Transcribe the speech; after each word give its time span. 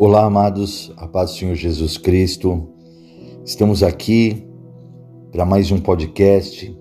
Olá, 0.00 0.26
amados, 0.26 0.92
a 0.96 1.08
paz 1.08 1.32
do 1.32 1.38
Senhor 1.38 1.56
Jesus 1.56 1.98
Cristo. 1.98 2.68
Estamos 3.44 3.82
aqui 3.82 4.46
para 5.32 5.44
mais 5.44 5.72
um 5.72 5.80
podcast 5.80 6.72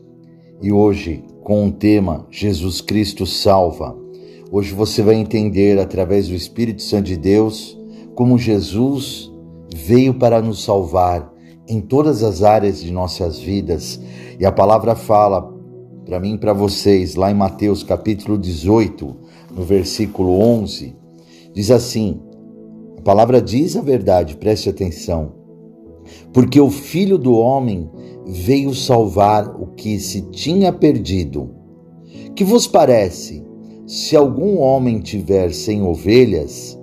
e 0.62 0.72
hoje 0.72 1.24
com 1.44 1.68
o 1.68 1.72
tema 1.72 2.28
Jesus 2.30 2.80
Cristo 2.80 3.26
salva. 3.26 3.98
Hoje 4.52 4.72
você 4.72 5.02
vai 5.02 5.16
entender 5.16 5.80
através 5.80 6.28
do 6.28 6.36
Espírito 6.36 6.84
Santo 6.84 7.06
de 7.06 7.18
Deus 7.18 7.76
como 8.14 8.38
Jesus 8.38 9.32
veio 9.76 10.14
para 10.14 10.40
nos 10.40 10.64
salvar 10.64 11.34
em 11.68 11.82
todas 11.82 12.22
as 12.22 12.44
áreas 12.44 12.80
de 12.84 12.92
nossas 12.92 13.40
vidas. 13.40 14.00
E 14.40 14.46
a 14.46 14.52
palavra 14.52 14.94
fala 14.94 15.42
para 16.06 16.20
mim 16.20 16.36
e 16.36 16.38
para 16.38 16.54
vocês 16.54 17.16
lá 17.16 17.32
em 17.32 17.36
Mateus 17.36 17.82
capítulo 17.82 18.38
18, 18.38 19.16
no 19.56 19.64
versículo 19.64 20.40
11, 20.40 20.96
diz 21.52 21.72
assim: 21.72 22.27
palavra 23.08 23.42
diz 23.42 23.78
a 23.78 23.82
verdade, 23.82 24.36
preste 24.36 24.70
atenção. 24.70 25.32
Porque 26.34 26.60
o 26.60 26.70
Filho 26.70 27.18
do 27.18 27.36
Homem 27.36 27.90
veio 28.26 28.76
salvar 28.76 29.48
o 29.48 29.68
que 29.68 29.98
se 29.98 30.24
tinha 30.24 30.74
perdido. 30.74 31.50
Que 32.36 32.44
vos 32.44 32.68
parece, 32.68 33.46
se 33.86 34.14
algum 34.14 34.60
homem 34.60 35.00
tiver 35.00 35.54
cem 35.54 35.82
ovelhas 35.84 36.78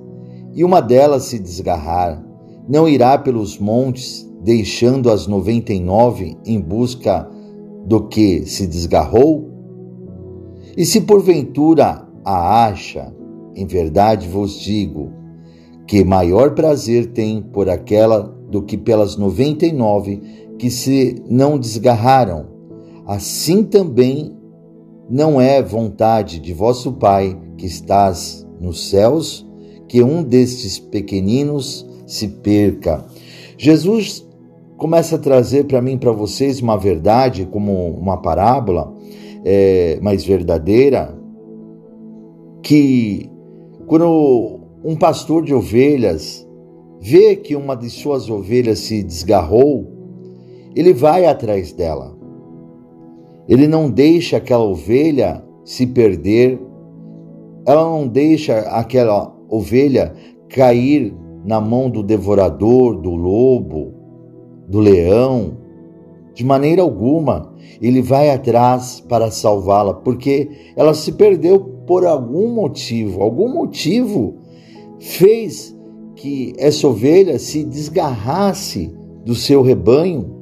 e 0.54 0.64
uma 0.64 0.80
delas 0.80 1.24
se 1.24 1.38
desgarrar, 1.38 2.24
não 2.66 2.88
irá 2.88 3.18
pelos 3.18 3.58
montes, 3.58 4.26
deixando 4.42 5.10
as 5.10 5.26
noventa 5.26 5.74
e 5.74 5.78
nove 5.78 6.38
em 6.46 6.58
busca 6.58 7.28
do 7.84 8.08
que 8.08 8.46
se 8.46 8.66
desgarrou? 8.66 9.50
E 10.74 10.86
se 10.86 11.02
porventura 11.02 12.08
a 12.24 12.64
acha, 12.64 13.14
em 13.54 13.66
verdade 13.66 14.26
vos 14.26 14.58
digo, 14.58 15.22
que 15.86 16.04
maior 16.04 16.54
prazer 16.54 17.06
tem 17.12 17.42
por 17.42 17.68
aquela 17.68 18.22
do 18.48 18.62
que 18.62 18.76
pelas 18.76 19.16
noventa 19.16 19.66
e 19.66 19.72
nove 19.72 20.20
que 20.58 20.70
se 20.70 21.22
não 21.28 21.58
desgarraram. 21.58 22.46
Assim 23.06 23.64
também 23.64 24.36
não 25.10 25.40
é 25.40 25.62
vontade 25.62 26.38
de 26.38 26.52
vosso 26.52 26.92
Pai 26.92 27.38
que 27.58 27.66
estás 27.66 28.46
nos 28.60 28.88
céus 28.88 29.46
que 29.88 30.02
um 30.02 30.22
destes 30.22 30.78
pequeninos 30.78 31.86
se 32.06 32.28
perca. 32.28 33.04
Jesus 33.56 34.26
começa 34.76 35.16
a 35.16 35.18
trazer 35.18 35.64
para 35.64 35.80
mim, 35.80 35.96
para 35.96 36.12
vocês, 36.12 36.60
uma 36.60 36.76
verdade, 36.76 37.46
como 37.46 37.90
uma 37.90 38.16
parábola 38.16 38.92
é, 39.44 39.98
mais 40.02 40.24
verdadeira, 40.24 41.16
que 42.62 43.30
quando 43.86 44.53
um 44.84 44.94
pastor 44.94 45.42
de 45.42 45.54
ovelhas 45.54 46.46
vê 47.00 47.34
que 47.36 47.56
uma 47.56 47.74
de 47.74 47.88
suas 47.88 48.28
ovelhas 48.28 48.80
se 48.80 49.02
desgarrou, 49.02 49.90
ele 50.76 50.92
vai 50.92 51.24
atrás 51.24 51.72
dela. 51.72 52.14
Ele 53.48 53.66
não 53.66 53.90
deixa 53.90 54.36
aquela 54.36 54.64
ovelha 54.64 55.42
se 55.64 55.86
perder, 55.86 56.60
ela 57.66 57.82
não 57.84 58.06
deixa 58.06 58.58
aquela 58.60 59.34
ovelha 59.48 60.14
cair 60.50 61.16
na 61.44 61.60
mão 61.60 61.88
do 61.88 62.02
devorador, 62.02 63.00
do 63.00 63.14
lobo, 63.14 63.94
do 64.68 64.80
leão. 64.80 65.58
De 66.34 66.44
maneira 66.44 66.82
alguma, 66.82 67.54
ele 67.80 68.02
vai 68.02 68.28
atrás 68.30 69.00
para 69.00 69.30
salvá-la, 69.30 69.94
porque 69.94 70.50
ela 70.76 70.92
se 70.92 71.12
perdeu 71.12 71.60
por 71.86 72.04
algum 72.04 72.52
motivo. 72.52 73.22
Algum 73.22 73.48
motivo 73.48 74.43
fez 74.98 75.76
que 76.16 76.52
essa 76.58 76.86
ovelha 76.86 77.38
se 77.38 77.64
desgarrasse 77.64 78.90
do 79.24 79.34
seu 79.34 79.62
rebanho. 79.62 80.34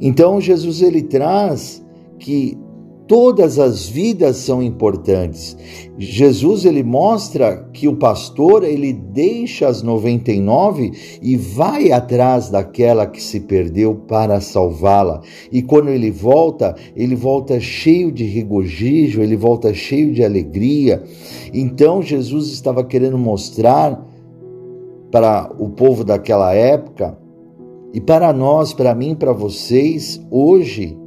Então 0.00 0.40
Jesus 0.40 0.82
ele 0.82 1.02
traz 1.02 1.84
que 2.18 2.58
todas 3.06 3.58
as 3.58 3.86
vidas 3.86 4.36
são 4.36 4.62
importantes. 4.62 5.56
Jesus 5.98 6.64
ele 6.64 6.82
mostra 6.82 7.68
que 7.72 7.86
o 7.86 7.96
pastor 7.96 8.64
ele 8.64 8.92
deixa 8.92 9.68
as 9.68 9.82
99 9.82 10.92
e 11.22 11.36
vai 11.36 11.92
atrás 11.92 12.48
daquela 12.48 13.06
que 13.06 13.22
se 13.22 13.40
perdeu 13.40 13.94
para 13.94 14.40
salvá-la. 14.40 15.20
E 15.52 15.62
quando 15.62 15.90
ele 15.90 16.10
volta, 16.10 16.74
ele 16.96 17.14
volta 17.14 17.60
cheio 17.60 18.10
de 18.10 18.24
regozijo, 18.24 19.22
ele 19.22 19.36
volta 19.36 19.72
cheio 19.72 20.12
de 20.12 20.24
alegria. 20.24 21.02
Então 21.52 22.02
Jesus 22.02 22.48
estava 22.48 22.82
querendo 22.82 23.18
mostrar 23.18 24.04
para 25.10 25.50
o 25.58 25.68
povo 25.68 26.02
daquela 26.02 26.52
época 26.52 27.16
e 27.92 28.00
para 28.00 28.32
nós, 28.32 28.74
para 28.74 28.92
mim, 28.92 29.14
para 29.14 29.32
vocês 29.32 30.20
hoje 30.28 30.98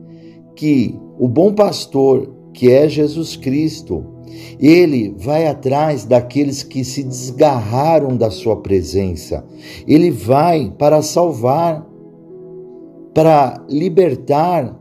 que 0.55 0.97
o 1.19 1.27
bom 1.27 1.53
pastor, 1.53 2.33
que 2.53 2.71
é 2.71 2.87
Jesus 2.87 3.35
Cristo, 3.35 4.03
ele 4.59 5.15
vai 5.17 5.47
atrás 5.47 6.05
daqueles 6.05 6.63
que 6.63 6.83
se 6.83 7.03
desgarraram 7.03 8.15
da 8.15 8.29
sua 8.29 8.57
presença. 8.57 9.45
Ele 9.87 10.11
vai 10.11 10.73
para 10.77 11.01
salvar, 11.01 11.87
para 13.13 13.63
libertar 13.69 14.77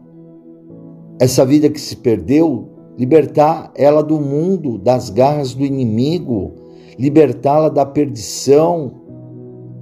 essa 1.21 1.45
vida 1.45 1.71
que 1.71 1.81
se 1.81 1.97
perdeu, 1.97 2.69
libertar 2.99 3.73
ela 3.75 4.03
do 4.03 4.21
mundo, 4.21 4.79
das 4.79 5.11
garras 5.11 5.55
do 5.55 5.65
inimigo, 5.65 6.53
libertá-la 6.99 7.69
da 7.69 7.87
perdição, 7.87 8.93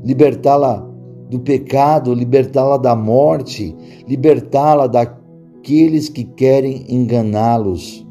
libertá-la 0.05 0.89
do 1.29 1.41
pecado, 1.41 2.15
libertá-la 2.15 2.77
da 2.77 2.95
morte, 2.95 3.75
libertá-la 4.07 4.87
da 4.87 5.07
aqueles 5.65 6.11
que 6.11 6.25
querem 6.25 6.85
enganá-los. 6.91 8.07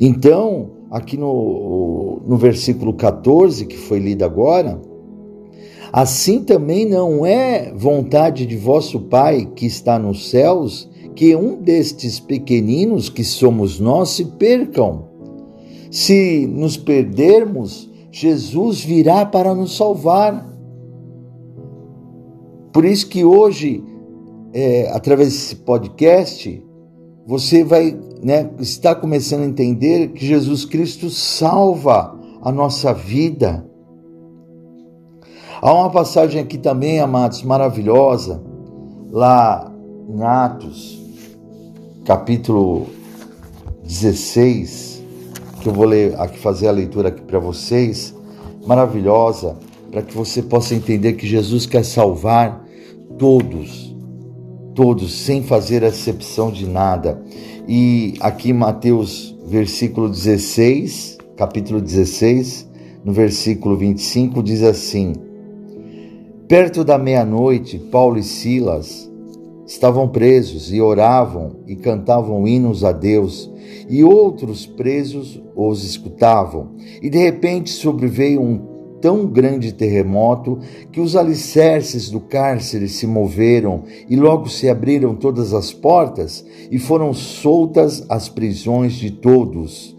Então, 0.00 0.72
aqui 0.90 1.16
no, 1.16 2.22
no 2.26 2.36
versículo 2.36 2.92
14, 2.92 3.66
que 3.66 3.76
foi 3.76 4.00
lido 4.00 4.24
agora, 4.24 4.82
assim 5.92 6.42
também 6.42 6.86
não 6.86 7.24
é 7.24 7.72
vontade 7.72 8.46
de 8.46 8.56
vosso 8.56 9.02
Pai 9.02 9.48
que 9.54 9.64
está 9.64 9.96
nos 9.96 10.28
céus 10.28 10.90
que 11.14 11.36
um 11.36 11.62
destes 11.62 12.18
pequeninos 12.18 13.08
que 13.08 13.22
somos 13.22 13.78
nós 13.78 14.08
se 14.08 14.24
percam. 14.24 15.04
Se 15.88 16.48
nos 16.48 16.76
perdermos, 16.76 17.88
Jesus 18.10 18.80
virá 18.80 19.24
para 19.24 19.54
nos 19.54 19.76
salvar. 19.76 20.52
Por 22.72 22.84
isso 22.84 23.08
que 23.08 23.24
hoje 23.24 23.84
é, 24.54 24.88
através 24.92 25.30
desse 25.30 25.56
podcast, 25.56 26.64
você 27.26 27.64
vai 27.64 27.98
né, 28.22 28.48
estar 28.60 28.94
começando 28.94 29.42
a 29.42 29.46
entender 29.46 30.12
que 30.12 30.24
Jesus 30.24 30.64
Cristo 30.64 31.10
salva 31.10 32.16
a 32.40 32.52
nossa 32.52 32.94
vida. 32.94 33.66
Há 35.60 35.74
uma 35.74 35.90
passagem 35.90 36.40
aqui 36.40 36.56
também, 36.56 37.00
amados, 37.00 37.42
maravilhosa, 37.42 38.40
lá 39.10 39.72
em 40.08 40.22
Atos, 40.22 41.02
capítulo 42.04 42.86
16, 43.82 45.02
que 45.60 45.68
eu 45.68 45.72
vou 45.72 45.86
ler 45.86 46.14
aqui, 46.20 46.38
fazer 46.38 46.68
a 46.68 46.72
leitura 46.72 47.08
aqui 47.08 47.22
para 47.22 47.40
vocês, 47.40 48.14
maravilhosa, 48.64 49.56
para 49.90 50.02
que 50.02 50.14
você 50.14 50.42
possa 50.42 50.76
entender 50.76 51.14
que 51.14 51.26
Jesus 51.26 51.66
quer 51.66 51.84
salvar 51.84 52.64
todos 53.18 53.93
todos, 54.74 55.12
sem 55.24 55.42
fazer 55.42 55.84
acepção 55.84 56.50
de 56.50 56.66
nada. 56.66 57.22
E 57.66 58.14
aqui 58.20 58.52
Mateus, 58.52 59.34
versículo 59.46 60.08
16, 60.08 61.18
capítulo 61.36 61.80
16, 61.80 62.68
no 63.04 63.12
versículo 63.12 63.76
25, 63.76 64.42
diz 64.42 64.62
assim: 64.62 65.14
Perto 66.48 66.84
da 66.84 66.98
meia-noite, 66.98 67.78
Paulo 67.78 68.18
e 68.18 68.22
Silas 68.22 69.10
estavam 69.66 70.08
presos 70.08 70.72
e 70.72 70.80
oravam 70.80 71.56
e 71.66 71.74
cantavam 71.74 72.46
hinos 72.46 72.84
a 72.84 72.92
Deus, 72.92 73.50
e 73.88 74.04
outros 74.04 74.66
presos 74.66 75.40
os 75.56 75.84
escutavam. 75.84 76.72
E 77.00 77.08
de 77.08 77.18
repente 77.18 77.70
sobreveio 77.70 78.42
um 78.42 78.73
tão 79.04 79.26
grande 79.26 79.74
terremoto 79.74 80.60
que 80.90 80.98
os 80.98 81.14
alicerces 81.14 82.08
do 82.08 82.20
cárcere 82.20 82.88
se 82.88 83.06
moveram 83.06 83.82
e 84.08 84.16
logo 84.16 84.48
se 84.48 84.66
abriram 84.66 85.14
todas 85.14 85.52
as 85.52 85.74
portas 85.74 86.42
e 86.70 86.78
foram 86.78 87.12
soltas 87.12 88.06
as 88.08 88.30
prisões 88.30 88.94
de 88.94 89.10
todos. 89.10 89.94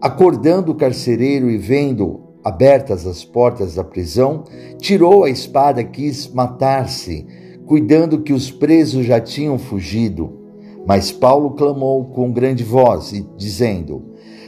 Acordando 0.00 0.70
o 0.70 0.76
carcereiro 0.76 1.50
e 1.50 1.58
vendo 1.58 2.20
abertas 2.44 3.04
as 3.04 3.24
portas 3.24 3.74
da 3.74 3.82
prisão, 3.82 4.44
tirou 4.78 5.24
a 5.24 5.28
espada 5.28 5.80
e 5.80 5.84
quis 5.84 6.28
matar-se, 6.28 7.26
cuidando 7.66 8.22
que 8.22 8.32
os 8.32 8.48
presos 8.48 9.06
já 9.06 9.18
tinham 9.18 9.58
fugido. 9.58 10.38
Mas 10.86 11.10
Paulo 11.10 11.50
clamou 11.56 12.04
com 12.04 12.30
grande 12.30 12.62
voz, 12.62 13.12
dizendo: 13.36 14.04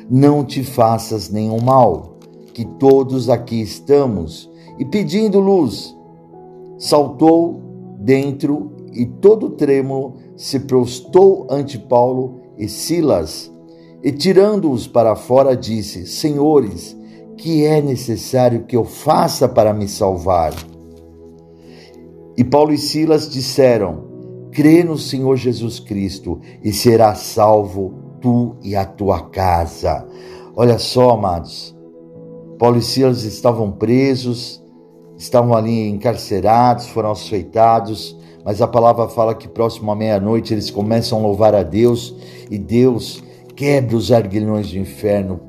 Não 0.08 0.44
te 0.44 0.62
faças 0.62 1.28
nenhum 1.28 1.60
mal 1.60 2.11
que 2.52 2.64
todos 2.64 3.28
aqui 3.28 3.60
estamos 3.60 4.50
e 4.78 4.84
pedindo 4.84 5.40
luz, 5.40 5.96
saltou 6.78 7.60
dentro 7.98 8.72
e 8.92 9.06
todo 9.06 9.50
trêmulo 9.50 10.14
se 10.36 10.60
prostou 10.60 11.46
ante 11.50 11.78
Paulo 11.78 12.40
e 12.58 12.68
Silas, 12.68 13.50
e 14.02 14.10
tirando-os 14.10 14.86
para 14.86 15.14
fora, 15.14 15.56
disse: 15.56 16.06
Senhores, 16.06 16.96
que 17.36 17.64
é 17.64 17.80
necessário 17.80 18.64
que 18.64 18.76
eu 18.76 18.84
faça 18.84 19.48
para 19.48 19.72
me 19.72 19.88
salvar? 19.88 20.52
E 22.36 22.42
Paulo 22.42 22.72
e 22.72 22.78
Silas 22.78 23.28
disseram: 23.28 24.04
Crê 24.50 24.82
no 24.82 24.98
Senhor 24.98 25.36
Jesus 25.36 25.78
Cristo 25.78 26.40
e 26.62 26.72
serás 26.72 27.18
salvo 27.18 27.94
tu 28.20 28.56
e 28.62 28.74
a 28.74 28.84
tua 28.84 29.28
casa. 29.28 30.06
Olha 30.54 30.78
só, 30.78 31.10
amados. 31.10 31.74
Silas 32.80 33.24
estavam 33.24 33.72
presos, 33.72 34.62
estavam 35.18 35.52
ali 35.52 35.88
encarcerados, 35.88 36.86
foram 36.86 37.10
açoitados, 37.10 38.16
mas 38.44 38.62
a 38.62 38.68
palavra 38.68 39.08
fala 39.08 39.34
que 39.34 39.48
próximo 39.48 39.90
à 39.90 39.96
meia-noite 39.96 40.54
eles 40.54 40.70
começam 40.70 41.18
a 41.18 41.22
louvar 41.22 41.56
a 41.56 41.64
Deus 41.64 42.14
e 42.48 42.56
Deus 42.58 43.22
quebra 43.56 43.96
os 43.96 44.12
arguilhões 44.12 44.70
do 44.70 44.78
inferno, 44.78 45.40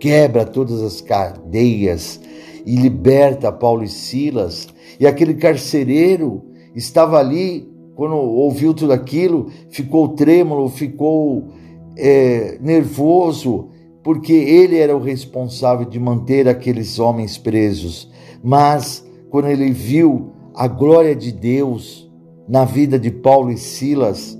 quebra 0.00 0.44
todas 0.44 0.82
as 0.82 1.00
cadeias 1.00 2.20
e 2.66 2.74
liberta 2.74 3.52
Paulo 3.52 3.84
e 3.84 3.88
Silas. 3.88 4.66
E 4.98 5.06
aquele 5.06 5.34
carcereiro 5.34 6.42
estava 6.74 7.18
ali, 7.18 7.70
quando 7.94 8.16
ouviu 8.16 8.74
tudo 8.74 8.92
aquilo, 8.92 9.46
ficou 9.70 10.08
trêmulo, 10.08 10.68
ficou 10.68 11.50
é, 11.96 12.58
nervoso, 12.60 13.68
porque 14.02 14.32
ele 14.32 14.76
era 14.78 14.96
o 14.96 15.00
responsável 15.00 15.86
de 15.86 15.98
manter 15.98 16.48
aqueles 16.48 16.98
homens 16.98 17.36
presos. 17.36 18.10
Mas 18.42 19.04
quando 19.30 19.48
ele 19.48 19.70
viu 19.70 20.32
a 20.54 20.66
glória 20.66 21.14
de 21.14 21.32
Deus, 21.32 22.08
na 22.48 22.64
vida 22.64 22.98
de 22.98 23.10
Paulo 23.10 23.50
e 23.50 23.58
Silas, 23.58 24.38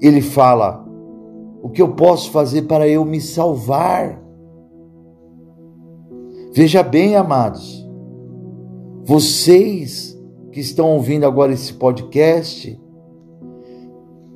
ele 0.00 0.22
fala: 0.22 0.84
O 1.62 1.68
que 1.68 1.82
eu 1.82 1.94
posso 1.94 2.30
fazer 2.30 2.62
para 2.62 2.88
eu 2.88 3.04
me 3.04 3.20
salvar? 3.20 4.20
Veja 6.52 6.82
bem, 6.82 7.14
amados, 7.14 7.86
vocês 9.04 10.18
que 10.50 10.58
estão 10.58 10.94
ouvindo 10.94 11.24
agora 11.24 11.52
esse 11.52 11.72
podcast, 11.72 12.80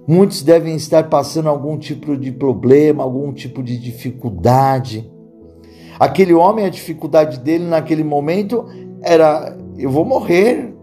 muitos 0.06 0.42
devem 0.42 0.76
estar 0.76 1.08
passando 1.08 1.48
algum 1.48 1.78
tipo 1.78 2.16
de 2.16 2.32
problema, 2.32 3.02
algum 3.02 3.32
tipo 3.32 3.62
de 3.62 3.78
dificuldade. 3.78 5.10
Aquele 5.98 6.34
homem, 6.34 6.64
a 6.64 6.70
dificuldade 6.70 7.38
dele 7.40 7.64
naquele 7.64 8.04
momento 8.04 8.66
era: 9.02 9.56
eu 9.76 9.90
vou 9.90 10.04
morrer 10.04 10.74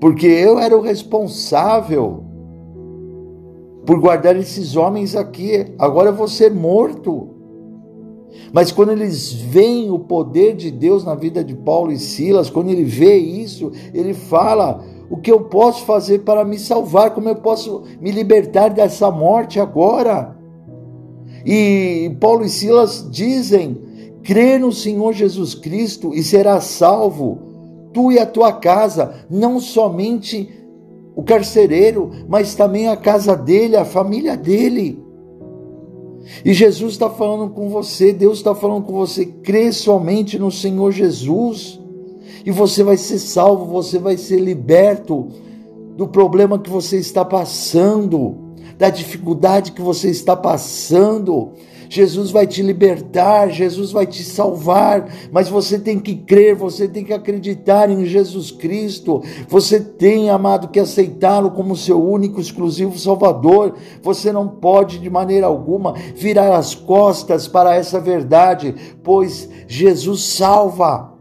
porque 0.00 0.26
eu 0.26 0.58
era 0.58 0.76
o 0.76 0.82
responsável 0.82 2.24
por 3.86 3.98
guardar 4.00 4.36
esses 4.36 4.76
homens 4.76 5.14
aqui. 5.16 5.66
Agora 5.78 6.10
eu 6.10 6.14
vou 6.14 6.28
ser 6.28 6.52
morto. 6.52 7.30
Mas 8.52 8.72
quando 8.72 8.92
eles 8.92 9.32
veem 9.32 9.90
o 9.90 9.98
poder 9.98 10.54
de 10.56 10.70
Deus 10.70 11.04
na 11.04 11.14
vida 11.14 11.42
de 11.42 11.54
Paulo 11.54 11.92
e 11.92 11.98
Silas, 11.98 12.50
quando 12.50 12.70
ele 12.70 12.84
vê 12.84 13.16
isso, 13.16 13.72
ele 13.92 14.12
fala: 14.12 14.84
o 15.10 15.16
que 15.16 15.30
eu 15.30 15.40
posso 15.42 15.84
fazer 15.84 16.20
para 16.20 16.44
me 16.44 16.58
salvar? 16.58 17.10
Como 17.12 17.28
eu 17.28 17.36
posso 17.36 17.82
me 18.00 18.10
libertar 18.10 18.68
dessa 18.70 19.10
morte 19.10 19.60
agora? 19.60 20.36
E 21.44 22.16
Paulo 22.20 22.44
e 22.44 22.48
Silas 22.48 23.06
dizem: 23.10 23.80
crê 24.22 24.58
no 24.58 24.72
Senhor 24.72 25.12
Jesus 25.12 25.54
Cristo 25.54 26.14
e 26.14 26.22
será 26.22 26.60
salvo 26.60 27.52
tu 27.94 28.10
e 28.10 28.18
a 28.18 28.26
tua 28.26 28.52
casa, 28.52 29.14
não 29.30 29.60
somente 29.60 30.50
o 31.14 31.22
carcereiro, 31.22 32.10
mas 32.28 32.56
também 32.56 32.88
a 32.88 32.96
casa 32.96 33.36
dele, 33.36 33.76
a 33.76 33.84
família 33.84 34.36
dele. 34.36 35.02
E 36.44 36.52
Jesus 36.52 36.94
está 36.94 37.08
falando 37.08 37.50
com 37.50 37.68
você, 37.68 38.12
Deus 38.12 38.38
está 38.38 38.54
falando 38.54 38.84
com 38.84 38.94
você, 38.94 39.26
crê 39.26 39.70
somente 39.70 40.38
no 40.38 40.50
Senhor 40.50 40.90
Jesus, 40.90 41.80
e 42.44 42.50
você 42.50 42.82
vai 42.82 42.96
ser 42.96 43.18
salvo, 43.18 43.64
você 43.64 43.98
vai 43.98 44.16
ser 44.16 44.38
liberto 44.38 45.28
do 45.96 46.06
problema 46.06 46.58
que 46.58 46.68
você 46.68 46.98
está 46.98 47.24
passando, 47.24 48.36
da 48.76 48.90
dificuldade 48.90 49.72
que 49.72 49.80
você 49.80 50.10
está 50.10 50.36
passando. 50.36 51.52
Jesus 51.88 52.30
vai 52.32 52.46
te 52.46 52.60
libertar, 52.60 53.48
Jesus 53.50 53.92
vai 53.92 54.06
te 54.06 54.24
salvar, 54.24 55.08
mas 55.30 55.48
você 55.48 55.78
tem 55.78 56.00
que 56.00 56.16
crer, 56.16 56.56
você 56.56 56.88
tem 56.88 57.04
que 57.04 57.12
acreditar 57.12 57.88
em 57.88 58.04
Jesus 58.04 58.50
Cristo. 58.50 59.22
Você 59.48 59.78
tem, 59.78 60.28
amado, 60.28 60.68
que 60.68 60.80
aceitá-lo 60.80 61.52
como 61.52 61.76
seu 61.76 62.02
único, 62.02 62.40
exclusivo 62.40 62.98
Salvador. 62.98 63.74
Você 64.02 64.32
não 64.32 64.48
pode, 64.48 64.98
de 64.98 65.08
maneira 65.08 65.46
alguma, 65.46 65.94
virar 66.16 66.56
as 66.56 66.74
costas 66.74 67.46
para 67.46 67.76
essa 67.76 68.00
verdade, 68.00 68.74
pois 69.02 69.48
Jesus 69.68 70.24
salva. 70.24 71.13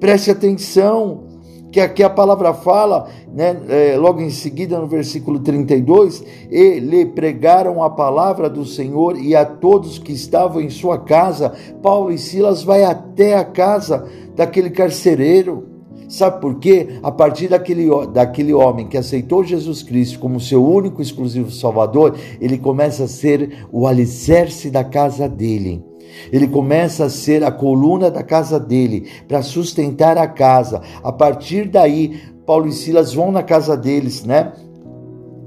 Preste 0.00 0.30
atenção 0.30 1.28
que 1.70 1.78
aqui 1.78 2.02
a 2.02 2.10
palavra 2.10 2.52
fala, 2.52 3.08
né, 3.32 3.56
é, 3.68 3.96
logo 3.96 4.20
em 4.20 4.30
seguida 4.30 4.78
no 4.78 4.86
versículo 4.86 5.38
32, 5.38 6.24
e 6.50 6.80
lhe 6.80 7.06
pregaram 7.06 7.82
a 7.82 7.90
palavra 7.90 8.50
do 8.50 8.64
Senhor 8.64 9.16
e 9.16 9.36
a 9.36 9.44
todos 9.44 9.98
que 9.98 10.12
estavam 10.12 10.60
em 10.60 10.70
sua 10.70 10.98
casa. 10.98 11.52
Paulo 11.82 12.10
e 12.10 12.18
Silas 12.18 12.62
vai 12.62 12.82
até 12.82 13.36
a 13.36 13.44
casa 13.44 14.04
daquele 14.34 14.70
carcereiro. 14.70 15.68
Sabe 16.08 16.40
por 16.40 16.58
quê? 16.58 16.98
A 17.04 17.12
partir 17.12 17.46
daquele, 17.46 17.88
daquele 18.12 18.52
homem 18.52 18.88
que 18.88 18.96
aceitou 18.96 19.44
Jesus 19.44 19.82
Cristo 19.82 20.18
como 20.18 20.40
seu 20.40 20.64
único 20.64 21.00
exclusivo 21.00 21.52
Salvador, 21.52 22.16
ele 22.40 22.58
começa 22.58 23.04
a 23.04 23.08
ser 23.08 23.68
o 23.70 23.86
alicerce 23.86 24.70
da 24.70 24.82
casa 24.82 25.28
dele. 25.28 25.89
Ele 26.32 26.46
começa 26.46 27.04
a 27.04 27.10
ser 27.10 27.44
a 27.44 27.50
coluna 27.50 28.10
da 28.10 28.22
casa 28.22 28.58
dele 28.58 29.08
para 29.26 29.42
sustentar 29.42 30.18
a 30.18 30.26
casa. 30.26 30.82
A 31.02 31.12
partir 31.12 31.68
daí, 31.68 32.20
Paulo 32.46 32.68
e 32.68 32.72
Silas 32.72 33.12
vão 33.14 33.30
na 33.30 33.42
casa 33.42 33.76
deles, 33.76 34.24
né? 34.24 34.52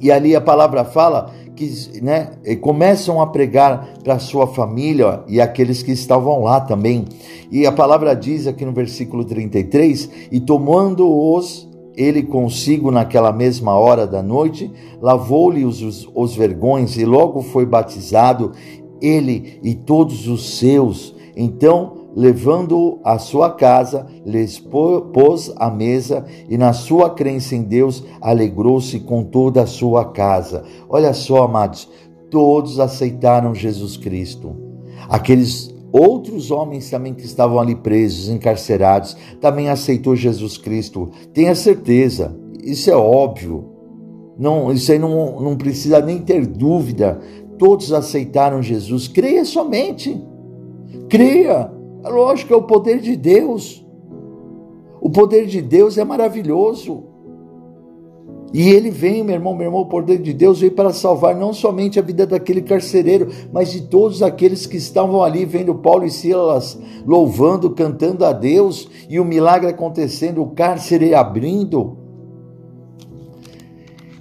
E 0.02 0.12
ali 0.12 0.36
a 0.36 0.42
palavra 0.42 0.84
fala 0.84 1.32
que 1.56 2.02
né, 2.02 2.32
começam 2.62 3.22
a 3.22 3.28
pregar 3.28 3.94
para 4.04 4.20
sua 4.20 4.48
família 4.48 5.22
e 5.28 5.40
aqueles 5.40 5.84
que 5.84 5.92
estavam 5.92 6.44
lá 6.44 6.60
também. 6.60 7.06
E 7.52 7.66
a 7.66 7.72
palavra 7.72 8.16
diz 8.16 8.48
aqui 8.48 8.66
no 8.66 8.74
versículo 8.74 9.24
33: 9.24 10.10
E 10.32 10.40
tomando-os 10.40 11.70
ele 11.96 12.24
consigo 12.24 12.90
naquela 12.90 13.32
mesma 13.32 13.74
hora 13.74 14.08
da 14.08 14.24
noite, 14.24 14.72
lavou-lhe 15.00 15.64
os, 15.64 15.82
os, 15.82 16.10
os 16.14 16.36
vergões 16.36 16.98
e 16.98 17.06
logo 17.06 17.42
foi 17.42 17.66
batizado 17.66 18.52
ele 19.04 19.60
e 19.62 19.76
todos 19.76 20.28
os 20.28 20.58
seus. 20.58 21.14
Então, 21.36 22.10
levando-o 22.16 23.00
à 23.04 23.18
sua 23.18 23.52
casa, 23.52 24.08
lhes 24.26 24.60
pôs 24.60 25.52
a 25.58 25.70
mesa 25.70 26.26
e, 26.50 26.58
na 26.58 26.72
sua 26.72 27.10
crença 27.10 27.56
em 27.56 27.64
Deus, 27.64 28.04
alegrou-se 28.22 29.00
com 29.02 29.24
toda 29.24 29.64
a 29.64 29.68
sua 29.68 30.06
casa. 30.06 30.64
Olha 30.88 31.14
só, 31.14 31.44
amados, 31.44 31.90
todos 32.30 32.80
aceitaram 32.80 33.54
Jesus 33.54 33.98
Cristo. 33.98 34.56
Aqueles 35.10 35.74
outros 35.92 36.50
homens 36.50 36.90
também 36.90 37.14
que 37.14 37.26
estavam 37.26 37.60
ali 37.60 37.76
presos, 37.76 38.30
encarcerados, 38.30 39.18
também 39.42 39.70
aceitou 39.70 40.16
Jesus 40.16 40.58
Cristo. 40.58 41.10
Tenha 41.34 41.54
certeza, 41.54 42.36
isso 42.64 42.90
é 42.90 42.96
óbvio. 42.96 43.72
Não, 44.38 44.72
isso 44.72 44.92
aí 44.92 44.98
não, 44.98 45.40
não 45.40 45.56
precisa 45.56 46.00
nem 46.02 46.18
ter 46.18 46.48
dúvida 46.48 47.22
todos 47.58 47.92
aceitaram 47.94 48.62
Jesus. 48.62 49.08
Creia 49.08 49.46
somente. 49.46 50.22
Creia. 51.10 51.72
É 52.04 52.10
lógico, 52.10 52.54
é 52.54 52.58
o 52.58 52.64
poder 52.64 53.00
de 53.00 53.16
Deus. 53.16 53.86
O 55.00 55.10
poder 55.10 55.46
de 55.46 55.62
Deus 55.62 55.98
é 55.98 56.04
maravilhoso. 56.04 57.04
E 58.54 58.70
ele 58.70 58.92
vem, 58.92 59.24
meu 59.24 59.34
irmão, 59.34 59.56
meu 59.56 59.66
irmão, 59.66 59.82
o 59.82 59.88
poder 59.88 60.20
de 60.20 60.32
Deus 60.32 60.60
veio 60.60 60.74
para 60.74 60.94
salvar 60.94 61.36
não 61.36 61.52
somente 61.52 61.98
a 61.98 62.04
vida 62.04 62.28
daquele 62.28 62.62
carcereiro, 62.62 63.28
mas 63.52 63.72
de 63.72 63.82
todos 63.82 64.22
aqueles 64.22 64.68
que 64.68 64.78
estavam 64.78 65.24
ali 65.24 65.44
vendo 65.44 65.74
Paulo 65.74 66.06
e 66.06 66.12
Silas 66.12 66.80
louvando, 67.04 67.72
cantando 67.72 68.24
a 68.24 68.32
Deus 68.32 68.88
e 69.10 69.20
o 69.20 69.26
milagre 69.26 69.70
acontecendo, 69.70 70.44
o 70.44 70.52
cárcere 70.52 71.16
abrindo. 71.16 72.03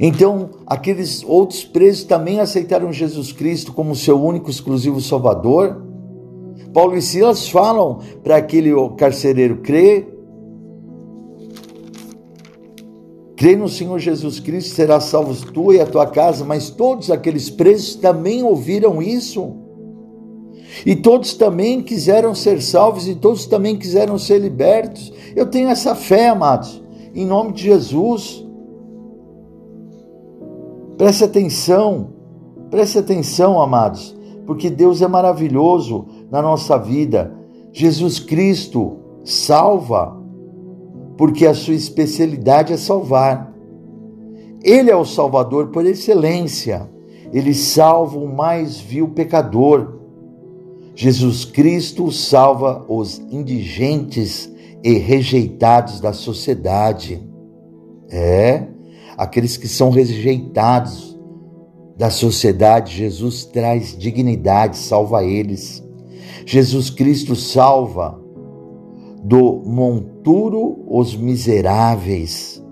Então, 0.04 0.50
aqueles 0.66 1.22
outros 1.22 1.64
presos 1.64 2.02
também 2.02 2.40
aceitaram 2.40 2.92
Jesus 2.92 3.30
Cristo 3.30 3.72
como 3.72 3.94
seu 3.94 4.20
único 4.20 4.50
exclusivo 4.50 5.00
Salvador. 5.00 5.80
Paulo 6.74 6.96
e 6.96 7.00
Silas 7.00 7.48
falam 7.48 8.00
para 8.20 8.36
aquele 8.36 8.72
carcereiro 8.96 9.58
crer. 9.58 10.12
Crê 13.36 13.54
no 13.54 13.68
Senhor 13.68 13.96
Jesus 14.00 14.40
Cristo, 14.40 14.74
será 14.74 14.98
salvo 14.98 15.34
tu 15.52 15.72
e 15.72 15.80
a 15.80 15.86
tua 15.86 16.06
casa, 16.08 16.44
mas 16.44 16.68
todos 16.68 17.08
aqueles 17.08 17.48
presos 17.48 17.94
também 17.94 18.42
ouviram 18.42 19.00
isso. 19.00 19.54
E 20.84 20.96
todos 20.96 21.34
também 21.34 21.80
quiseram 21.80 22.34
ser 22.34 22.60
salvos 22.60 23.06
e 23.06 23.14
todos 23.14 23.46
também 23.46 23.76
quiseram 23.76 24.18
ser 24.18 24.40
libertos. 24.40 25.12
Eu 25.36 25.46
tenho 25.46 25.68
essa 25.68 25.94
fé, 25.94 26.28
amados, 26.30 26.82
em 27.14 27.24
nome 27.24 27.52
de 27.52 27.62
Jesus. 27.62 28.41
Preste 30.96 31.24
atenção, 31.24 32.10
preste 32.70 32.98
atenção, 32.98 33.60
amados, 33.60 34.16
porque 34.46 34.70
Deus 34.70 35.02
é 35.02 35.08
maravilhoso 35.08 36.06
na 36.30 36.42
nossa 36.42 36.76
vida. 36.76 37.32
Jesus 37.72 38.18
Cristo 38.18 38.98
salva, 39.24 40.16
porque 41.16 41.46
a 41.46 41.54
sua 41.54 41.74
especialidade 41.74 42.72
é 42.72 42.76
salvar. 42.76 43.52
Ele 44.62 44.90
é 44.90 44.96
o 44.96 45.04
Salvador 45.04 45.68
por 45.68 45.84
excelência. 45.84 46.88
Ele 47.32 47.54
salva 47.54 48.18
o 48.18 48.28
mais 48.28 48.78
vil 48.78 49.08
pecador. 49.08 50.00
Jesus 50.94 51.44
Cristo 51.44 52.12
salva 52.12 52.84
os 52.88 53.18
indigentes 53.30 54.52
e 54.84 54.94
rejeitados 54.94 56.00
da 56.00 56.12
sociedade. 56.12 57.22
É, 58.10 58.66
aqueles 59.16 59.56
que 59.56 59.68
são 59.68 59.90
rejeitados 59.90 61.18
da 61.96 62.10
sociedade, 62.10 62.96
Jesus 62.96 63.44
traz 63.44 63.96
dignidade, 63.96 64.76
salva 64.76 65.24
eles. 65.24 65.82
Jesus 66.44 66.90
Cristo 66.90 67.36
salva 67.36 68.20
do 69.22 69.62
monturo 69.64 70.84
os 70.88 71.14
miseráveis. 71.14 72.62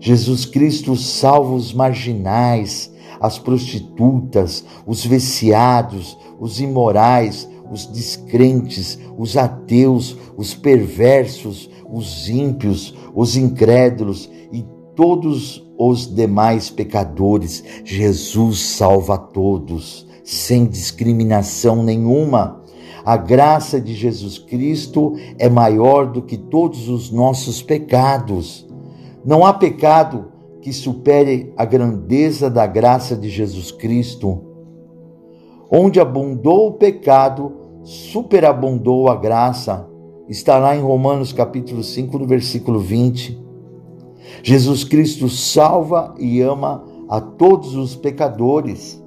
Jesus 0.00 0.44
Cristo 0.44 0.96
salva 0.96 1.54
os 1.54 1.72
marginais, 1.72 2.92
as 3.20 3.38
prostitutas, 3.38 4.64
os 4.86 5.04
viciados, 5.04 6.18
os 6.38 6.60
imorais, 6.60 7.48
os 7.70 7.86
descrentes, 7.86 8.98
os 9.16 9.36
ateus, 9.36 10.16
os 10.36 10.52
perversos, 10.52 11.70
os 11.88 12.28
ímpios, 12.28 12.94
os 13.14 13.36
incrédulos 13.36 14.30
e 14.52 14.64
todos 14.94 15.64
os 15.78 16.12
demais 16.12 16.70
pecadores. 16.70 17.64
Jesus 17.84 18.60
salva 18.60 19.18
todos, 19.18 20.06
sem 20.22 20.66
discriminação 20.66 21.82
nenhuma. 21.82 22.62
A 23.04 23.16
graça 23.16 23.80
de 23.80 23.94
Jesus 23.94 24.38
Cristo 24.38 25.14
é 25.38 25.48
maior 25.48 26.06
do 26.06 26.22
que 26.22 26.38
todos 26.38 26.88
os 26.88 27.10
nossos 27.10 27.60
pecados. 27.60 28.66
Não 29.24 29.44
há 29.44 29.52
pecado 29.52 30.32
que 30.62 30.72
supere 30.72 31.52
a 31.56 31.66
grandeza 31.66 32.48
da 32.48 32.66
graça 32.66 33.14
de 33.14 33.28
Jesus 33.28 33.70
Cristo. 33.70 34.42
Onde 35.70 36.00
abundou 36.00 36.68
o 36.68 36.72
pecado, 36.72 37.52
superabundou 37.82 39.10
a 39.10 39.16
graça. 39.16 39.86
Está 40.26 40.58
lá 40.58 40.74
em 40.74 40.80
Romanos 40.80 41.34
capítulo 41.34 41.82
5, 41.82 42.18
no 42.18 42.26
versículo 42.26 42.78
20. 42.78 43.43
Jesus 44.42 44.84
Cristo 44.84 45.28
salva 45.28 46.14
e 46.18 46.40
ama 46.40 46.84
a 47.08 47.20
todos 47.20 47.74
os 47.74 47.94
pecadores. 47.94 49.02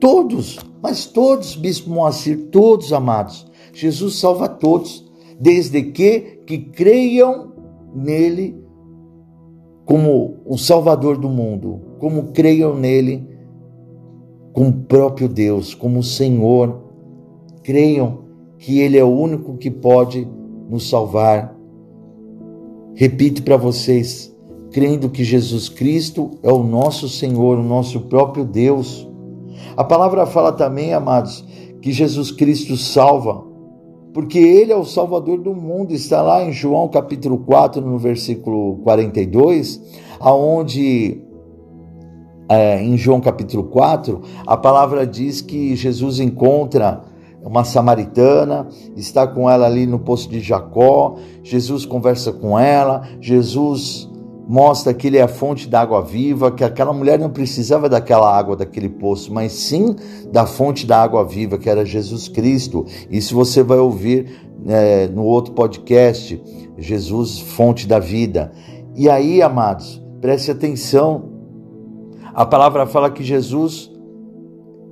Todos, 0.00 0.58
mas 0.82 1.06
todos, 1.06 1.56
Bispo 1.56 1.90
Moacir, 1.90 2.48
todos 2.50 2.92
amados. 2.92 3.46
Jesus 3.72 4.18
salva 4.18 4.48
todos, 4.48 5.10
desde 5.40 5.82
que 5.82 6.42
que 6.46 6.58
creiam 6.58 7.52
nele 7.94 8.56
como 9.84 10.38
o 10.44 10.56
Salvador 10.56 11.16
do 11.16 11.28
mundo, 11.28 11.80
como 11.98 12.32
creiam 12.32 12.74
nele 12.74 13.26
como 14.52 14.72
próprio 14.72 15.28
Deus, 15.28 15.74
como 15.74 16.02
Senhor. 16.02 16.82
Creiam 17.62 18.24
que 18.58 18.80
ele 18.80 18.96
é 18.96 19.04
o 19.04 19.08
único 19.08 19.56
que 19.56 19.70
pode 19.70 20.26
nos 20.70 20.88
salvar 20.88 21.55
Repito 22.98 23.42
para 23.42 23.58
vocês, 23.58 24.34
crendo 24.72 25.10
que 25.10 25.22
Jesus 25.22 25.68
Cristo 25.68 26.30
é 26.42 26.50
o 26.50 26.62
nosso 26.62 27.10
Senhor, 27.10 27.58
o 27.58 27.62
nosso 27.62 28.00
próprio 28.00 28.42
Deus. 28.42 29.06
A 29.76 29.84
palavra 29.84 30.24
fala 30.24 30.50
também, 30.50 30.94
amados, 30.94 31.44
que 31.82 31.92
Jesus 31.92 32.30
Cristo 32.30 32.74
salva, 32.74 33.44
porque 34.14 34.38
Ele 34.38 34.72
é 34.72 34.76
o 34.76 34.84
Salvador 34.86 35.36
do 35.42 35.54
mundo. 35.54 35.92
Está 35.92 36.22
lá 36.22 36.42
em 36.42 36.52
João 36.52 36.88
capítulo 36.88 37.36
4, 37.36 37.82
no 37.82 37.98
versículo 37.98 38.76
42, 38.76 39.78
aonde 40.18 41.20
é, 42.48 42.82
em 42.82 42.96
João 42.96 43.20
capítulo 43.20 43.64
4, 43.64 44.22
a 44.46 44.56
palavra 44.56 45.06
diz 45.06 45.42
que 45.42 45.76
Jesus 45.76 46.18
encontra 46.18 47.04
uma 47.46 47.64
samaritana, 47.64 48.66
está 48.96 49.26
com 49.26 49.48
ela 49.48 49.66
ali 49.66 49.86
no 49.86 49.98
poço 49.98 50.28
de 50.28 50.40
Jacó. 50.40 51.16
Jesus 51.42 51.86
conversa 51.86 52.32
com 52.32 52.58
ela, 52.58 53.08
Jesus 53.20 54.10
mostra 54.48 54.94
que 54.94 55.06
ele 55.06 55.16
é 55.16 55.22
a 55.22 55.28
fonte 55.28 55.68
da 55.68 55.80
água 55.80 56.02
viva, 56.02 56.52
que 56.52 56.62
aquela 56.62 56.92
mulher 56.92 57.18
não 57.18 57.30
precisava 57.30 57.88
daquela 57.88 58.36
água 58.36 58.56
daquele 58.56 58.88
poço, 58.88 59.32
mas 59.32 59.52
sim 59.52 59.94
da 60.30 60.46
fonte 60.46 60.86
da 60.86 61.02
água 61.02 61.24
viva, 61.24 61.58
que 61.58 61.68
era 61.68 61.84
Jesus 61.84 62.28
Cristo. 62.28 62.84
Isso 63.10 63.34
você 63.34 63.62
vai 63.62 63.78
ouvir 63.78 64.40
é, 64.66 65.08
no 65.08 65.24
outro 65.24 65.52
podcast, 65.52 66.40
Jesus, 66.78 67.38
fonte 67.38 67.86
da 67.86 67.98
vida. 67.98 68.52
E 68.94 69.08
aí, 69.08 69.42
amados, 69.42 70.02
preste 70.20 70.50
atenção. 70.50 71.30
A 72.34 72.44
palavra 72.44 72.86
fala 72.86 73.10
que 73.10 73.24
Jesus 73.24 73.90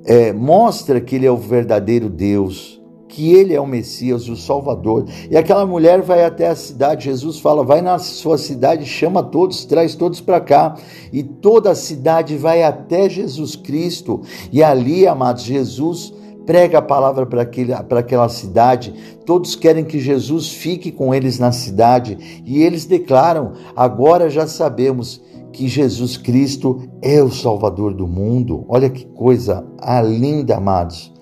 é, 0.04 0.32
mostra 0.32 1.00
que 1.00 1.16
ele 1.16 1.26
é 1.26 1.30
o 1.30 1.36
verdadeiro 1.36 2.08
Deus, 2.08 2.80
que 3.08 3.32
ele 3.32 3.54
é 3.54 3.60
o 3.60 3.66
Messias, 3.66 4.28
o 4.28 4.36
Salvador. 4.36 5.06
E 5.30 5.36
aquela 5.36 5.64
mulher 5.64 6.02
vai 6.02 6.24
até 6.24 6.48
a 6.48 6.56
cidade, 6.56 7.04
Jesus 7.04 7.38
fala: 7.38 7.64
vai 7.64 7.80
na 7.80 7.98
sua 7.98 8.36
cidade, 8.36 8.84
chama 8.84 9.22
todos, 9.22 9.64
traz 9.64 9.94
todos 9.94 10.20
para 10.20 10.40
cá. 10.40 10.76
E 11.12 11.22
toda 11.22 11.70
a 11.70 11.74
cidade 11.74 12.36
vai 12.36 12.62
até 12.62 13.08
Jesus 13.08 13.56
Cristo. 13.56 14.22
E 14.52 14.62
ali, 14.62 15.06
amados, 15.06 15.44
Jesus 15.44 16.12
prega 16.44 16.78
a 16.78 16.82
palavra 16.82 17.24
para 17.24 18.00
aquela 18.00 18.28
cidade. 18.28 18.92
Todos 19.24 19.54
querem 19.54 19.84
que 19.84 19.98
Jesus 19.98 20.50
fique 20.50 20.90
com 20.90 21.14
eles 21.14 21.38
na 21.38 21.52
cidade. 21.52 22.42
E 22.44 22.62
eles 22.62 22.84
declaram: 22.84 23.52
agora 23.76 24.28
já 24.28 24.46
sabemos 24.46 25.22
que 25.54 25.68
Jesus 25.68 26.16
Cristo 26.16 26.82
é 27.00 27.22
o 27.22 27.30
Salvador 27.30 27.94
do 27.94 28.08
mundo. 28.08 28.64
Olha 28.68 28.90
que 28.90 29.06
coisa 29.06 29.64
linda, 30.02 30.56
amados. 30.56 31.12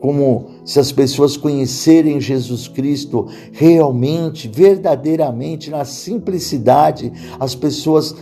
Como 0.00 0.46
se 0.64 0.80
as 0.80 0.90
pessoas 0.90 1.36
conhecerem 1.36 2.20
Jesus 2.20 2.66
Cristo 2.66 3.28
realmente, 3.52 4.48
verdadeiramente, 4.48 5.70
na 5.70 5.84
simplicidade, 5.84 7.12
as 7.38 7.54
pessoas 7.54 8.14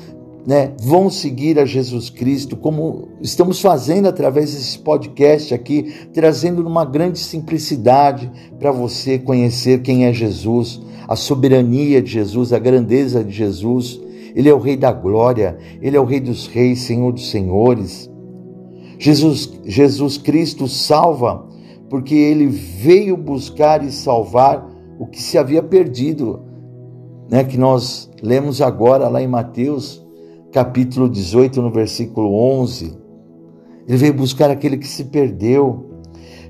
né, 0.47 0.75
vão 0.79 1.11
seguir 1.11 1.59
a 1.59 1.65
Jesus 1.65 2.11
Cristo, 2.11 2.55
como 2.55 3.09
estamos 3.21 3.61
fazendo 3.61 4.09
através 4.09 4.55
desse 4.55 4.79
podcast 4.79 5.55
aqui, 5.55 5.93
trazendo 6.13 6.67
uma 6.67 6.85
grande 6.85 7.19
simplicidade 7.19 8.31
para 8.59 8.71
você 8.71 9.19
conhecer 9.19 9.81
quem 9.83 10.05
é 10.05 10.13
Jesus, 10.13 10.81
a 11.09 11.17
soberania 11.17 12.01
de 12.03 12.13
Jesus, 12.13 12.53
a 12.53 12.59
grandeza 12.59 13.25
de 13.25 13.35
Jesus 13.35 14.06
ele 14.37 14.51
é 14.51 14.55
o 14.55 14.59
Rei 14.59 14.77
da 14.77 14.93
glória, 14.93 15.57
Ele 15.81 15.97
é 15.97 16.01
o 16.01 16.05
Rei 16.05 16.21
dos 16.21 16.47
reis, 16.47 16.81
Senhor 16.81 17.11
dos 17.11 17.31
senhores. 17.31 18.11
Jesus, 18.99 19.51
Jesus 19.65 20.19
Cristo 20.19 20.69
salva, 20.69 21.47
porque 21.89 22.15
Ele 22.15 22.47
veio 22.47 23.17
buscar 23.17 23.83
e 23.83 23.91
salvar 23.91 24.71
o 24.99 25.07
que 25.07 25.23
se 25.23 25.39
havia 25.39 25.63
perdido, 25.63 26.41
né? 27.31 27.45
que 27.45 27.57
nós 27.57 28.11
lemos 28.23 28.61
agora 28.61 29.09
lá 29.09 29.23
em 29.23 29.27
Mateus, 29.27 30.07
capítulo 30.53 31.09
18, 31.09 31.63
no 31.63 31.71
versículo 31.71 32.35
11. 32.61 32.95
Ele 33.89 33.97
veio 33.97 34.13
buscar 34.13 34.51
aquele 34.51 34.77
que 34.77 34.87
se 34.87 35.05
perdeu. 35.05 35.87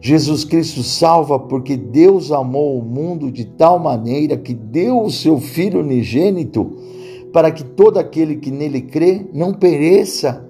Jesus 0.01 0.45
Cristo 0.45 0.83
salva 0.83 1.39
porque 1.39 1.77
Deus 1.77 2.33
amou 2.33 2.81
o 2.81 2.85
mundo 2.85 3.31
de 3.31 3.45
tal 3.45 3.79
maneira 3.79 4.37
que 4.37 4.55
deu 4.55 5.03
o 5.03 5.11
seu 5.11 5.39
Filho 5.39 5.81
unigênito 5.81 6.97
para 7.37 7.51
que 7.51 7.63
todo 7.63 7.99
aquele 7.99 8.37
que 8.37 8.51
nele 8.51 8.81
crê 8.81 9.27
não 9.31 9.53
pereça, 9.53 10.43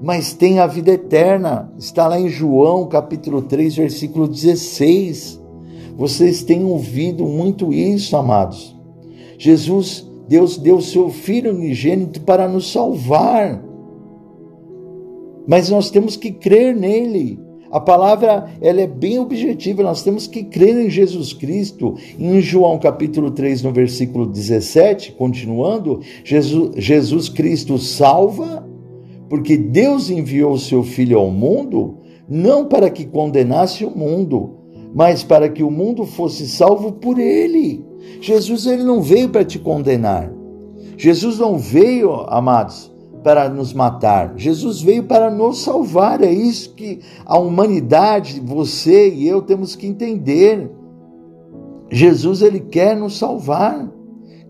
mas 0.00 0.32
tenha 0.32 0.64
a 0.64 0.66
vida 0.66 0.90
eterna. 0.90 1.70
Está 1.76 2.08
lá 2.08 2.18
em 2.18 2.30
João, 2.30 2.88
capítulo 2.88 3.42
3, 3.42 3.76
versículo 3.76 4.26
16. 4.26 5.38
Vocês 5.98 6.42
têm 6.42 6.64
ouvido 6.64 7.26
muito 7.26 7.74
isso, 7.74 8.16
amados. 8.16 8.74
Jesus, 9.36 10.10
Deus 10.28 10.56
deu 10.56 10.80
seu 10.80 11.10
filho 11.10 11.54
unigênito 11.54 12.22
para 12.22 12.48
nos 12.48 12.72
salvar. 12.72 13.62
Mas 15.46 15.68
nós 15.68 15.90
temos 15.90 16.16
que 16.16 16.30
crer 16.30 16.74
nele. 16.74 17.38
A 17.70 17.78
palavra 17.78 18.50
ela 18.60 18.80
é 18.80 18.86
bem 18.86 19.20
objetiva, 19.20 19.82
nós 19.82 20.02
temos 20.02 20.26
que 20.26 20.42
crer 20.42 20.76
em 20.76 20.90
Jesus 20.90 21.32
Cristo. 21.32 21.94
Em 22.18 22.40
João 22.40 22.78
capítulo 22.78 23.30
3, 23.30 23.62
no 23.62 23.72
versículo 23.72 24.26
17, 24.26 25.12
continuando, 25.12 26.00
Jesus, 26.24 26.72
Jesus 26.76 27.28
Cristo 27.28 27.78
salva, 27.78 28.68
porque 29.28 29.56
Deus 29.56 30.10
enviou 30.10 30.54
o 30.54 30.58
seu 30.58 30.82
Filho 30.82 31.18
ao 31.18 31.30
mundo, 31.30 31.98
não 32.28 32.64
para 32.64 32.90
que 32.90 33.04
condenasse 33.04 33.84
o 33.84 33.96
mundo, 33.96 34.56
mas 34.92 35.22
para 35.22 35.48
que 35.48 35.62
o 35.62 35.70
mundo 35.70 36.04
fosse 36.04 36.48
salvo 36.48 36.92
por 36.92 37.20
ele. 37.20 37.84
Jesus 38.20 38.66
ele 38.66 38.82
não 38.82 39.00
veio 39.00 39.28
para 39.28 39.44
te 39.44 39.60
condenar. 39.60 40.32
Jesus 40.96 41.38
não 41.38 41.56
veio, 41.56 42.12
amados, 42.28 42.89
para 43.22 43.48
nos 43.48 43.72
matar. 43.72 44.34
Jesus 44.36 44.80
veio 44.80 45.04
para 45.04 45.30
nos 45.30 45.62
salvar. 45.62 46.22
É 46.22 46.32
isso 46.32 46.74
que 46.74 47.00
a 47.24 47.38
humanidade, 47.38 48.40
você 48.40 49.08
e 49.08 49.26
eu 49.26 49.42
temos 49.42 49.76
que 49.76 49.86
entender. 49.86 50.70
Jesus 51.90 52.40
ele 52.42 52.60
quer 52.60 52.96
nos 52.96 53.18
salvar, 53.18 53.90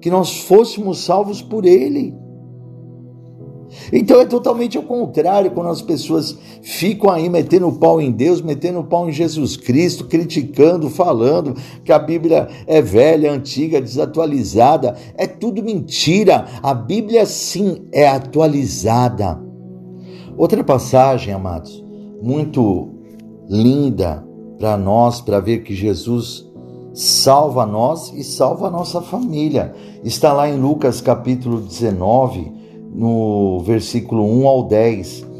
que 0.00 0.10
nós 0.10 0.40
fôssemos 0.42 0.98
salvos 0.98 1.40
por 1.40 1.64
ele. 1.64 2.14
Então 3.92 4.20
é 4.20 4.24
totalmente 4.24 4.76
ao 4.76 4.82
contrário 4.82 5.50
quando 5.50 5.68
as 5.68 5.82
pessoas 5.82 6.36
ficam 6.62 7.10
aí 7.10 7.28
metendo 7.28 7.68
o 7.68 7.72
pau 7.72 8.00
em 8.00 8.10
Deus, 8.10 8.40
metendo 8.40 8.80
o 8.80 8.84
pau 8.84 9.08
em 9.08 9.12
Jesus 9.12 9.56
Cristo, 9.56 10.06
criticando, 10.06 10.90
falando 10.90 11.54
que 11.84 11.92
a 11.92 11.98
Bíblia 11.98 12.48
é 12.66 12.80
velha, 12.82 13.32
antiga, 13.32 13.80
desatualizada. 13.80 14.96
É 15.16 15.26
tudo 15.26 15.62
mentira. 15.62 16.46
A 16.62 16.74
Bíblia 16.74 17.26
sim 17.26 17.86
é 17.92 18.08
atualizada. 18.08 19.40
Outra 20.36 20.62
passagem, 20.64 21.34
amados, 21.34 21.84
muito 22.22 22.90
linda 23.48 24.24
para 24.58 24.76
nós, 24.76 25.20
para 25.20 25.40
ver 25.40 25.62
que 25.62 25.74
Jesus 25.74 26.48
salva 26.92 27.64
nós 27.64 28.12
e 28.14 28.22
salva 28.22 28.66
a 28.66 28.70
nossa 28.70 29.00
família. 29.00 29.74
Está 30.04 30.32
lá 30.32 30.48
em 30.48 30.58
Lucas 30.58 31.00
capítulo 31.00 31.60
19, 31.60 32.52
no 32.92 33.60
versículo 33.60 34.24
1 34.24 34.46
ao 34.46 34.64
10. 34.64 35.30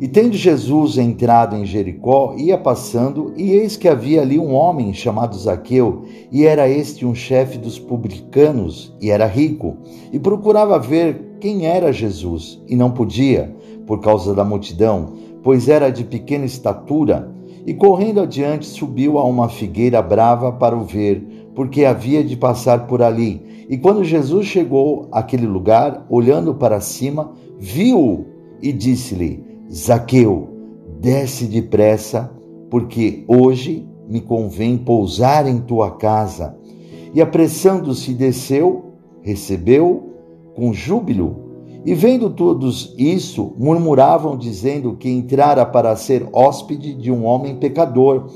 E 0.00 0.06
tendo 0.06 0.36
Jesus 0.36 0.96
entrado 0.96 1.56
em 1.56 1.66
Jericó, 1.66 2.34
ia 2.36 2.56
passando, 2.56 3.32
e 3.36 3.50
eis 3.50 3.76
que 3.76 3.88
havia 3.88 4.22
ali 4.22 4.38
um 4.38 4.54
homem 4.54 4.92
chamado 4.94 5.36
Zaqueu, 5.36 6.04
e 6.30 6.46
era 6.46 6.68
este 6.68 7.04
um 7.04 7.14
chefe 7.14 7.58
dos 7.58 7.80
publicanos, 7.80 8.94
e 9.00 9.10
era 9.10 9.26
rico, 9.26 9.76
e 10.12 10.18
procurava 10.20 10.78
ver 10.78 11.36
quem 11.40 11.66
era 11.66 11.92
Jesus, 11.92 12.62
e 12.68 12.76
não 12.76 12.92
podia, 12.92 13.52
por 13.88 14.00
causa 14.00 14.32
da 14.34 14.44
multidão, 14.44 15.14
pois 15.42 15.68
era 15.68 15.90
de 15.90 16.04
pequena 16.04 16.44
estatura, 16.44 17.28
e 17.66 17.74
correndo 17.74 18.20
adiante 18.20 18.66
subiu 18.66 19.18
a 19.18 19.24
uma 19.24 19.48
figueira 19.48 20.00
brava 20.00 20.52
para 20.52 20.76
o 20.76 20.84
ver, 20.84 21.50
porque 21.56 21.84
havia 21.84 22.22
de 22.22 22.36
passar 22.36 22.86
por 22.86 23.02
ali. 23.02 23.42
E 23.68 23.76
quando 23.76 24.02
Jesus 24.02 24.46
chegou 24.46 25.08
àquele 25.12 25.46
lugar, 25.46 26.06
olhando 26.08 26.54
para 26.54 26.80
cima, 26.80 27.32
viu-o 27.58 28.24
e 28.62 28.72
disse-lhe: 28.72 29.44
Zaqueu, 29.70 30.48
desce 31.00 31.44
depressa, 31.44 32.32
porque 32.70 33.24
hoje 33.28 33.86
me 34.08 34.20
convém 34.20 34.78
pousar 34.78 35.46
em 35.46 35.60
tua 35.60 35.90
casa. 35.90 36.56
E 37.14 37.20
apressando-se, 37.20 38.14
desceu, 38.14 38.92
recebeu 39.20 40.14
com 40.54 40.72
júbilo. 40.72 41.48
E 41.84 41.94
vendo 41.94 42.30
todos 42.30 42.94
isso, 42.98 43.52
murmuravam, 43.58 44.36
dizendo 44.36 44.96
que 44.96 45.10
entrara 45.10 45.64
para 45.64 45.94
ser 45.94 46.26
hóspede 46.32 46.94
de 46.94 47.10
um 47.10 47.24
homem 47.24 47.56
pecador. 47.56 48.26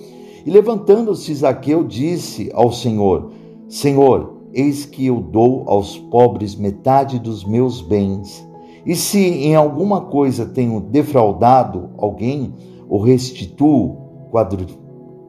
E 0.45 0.51
levantando-se, 0.51 1.35
Zaqueu 1.35 1.85
disse 1.85 2.51
ao 2.53 2.71
Senhor: 2.71 3.31
Senhor, 3.69 4.32
Eis 4.53 4.85
que 4.85 5.07
eu 5.07 5.21
dou 5.21 5.65
aos 5.67 5.99
pobres 5.99 6.55
metade 6.55 7.19
dos 7.19 7.45
meus 7.45 7.81
bens. 7.81 8.47
E 8.85 8.95
se 8.95 9.19
em 9.19 9.55
alguma 9.55 10.03
coisa 10.03 10.45
tenho 10.45 10.81
defraudado 10.81 11.91
alguém, 11.97 12.53
o 12.89 12.99
restituo 12.99 13.97
quatro, 14.31 14.67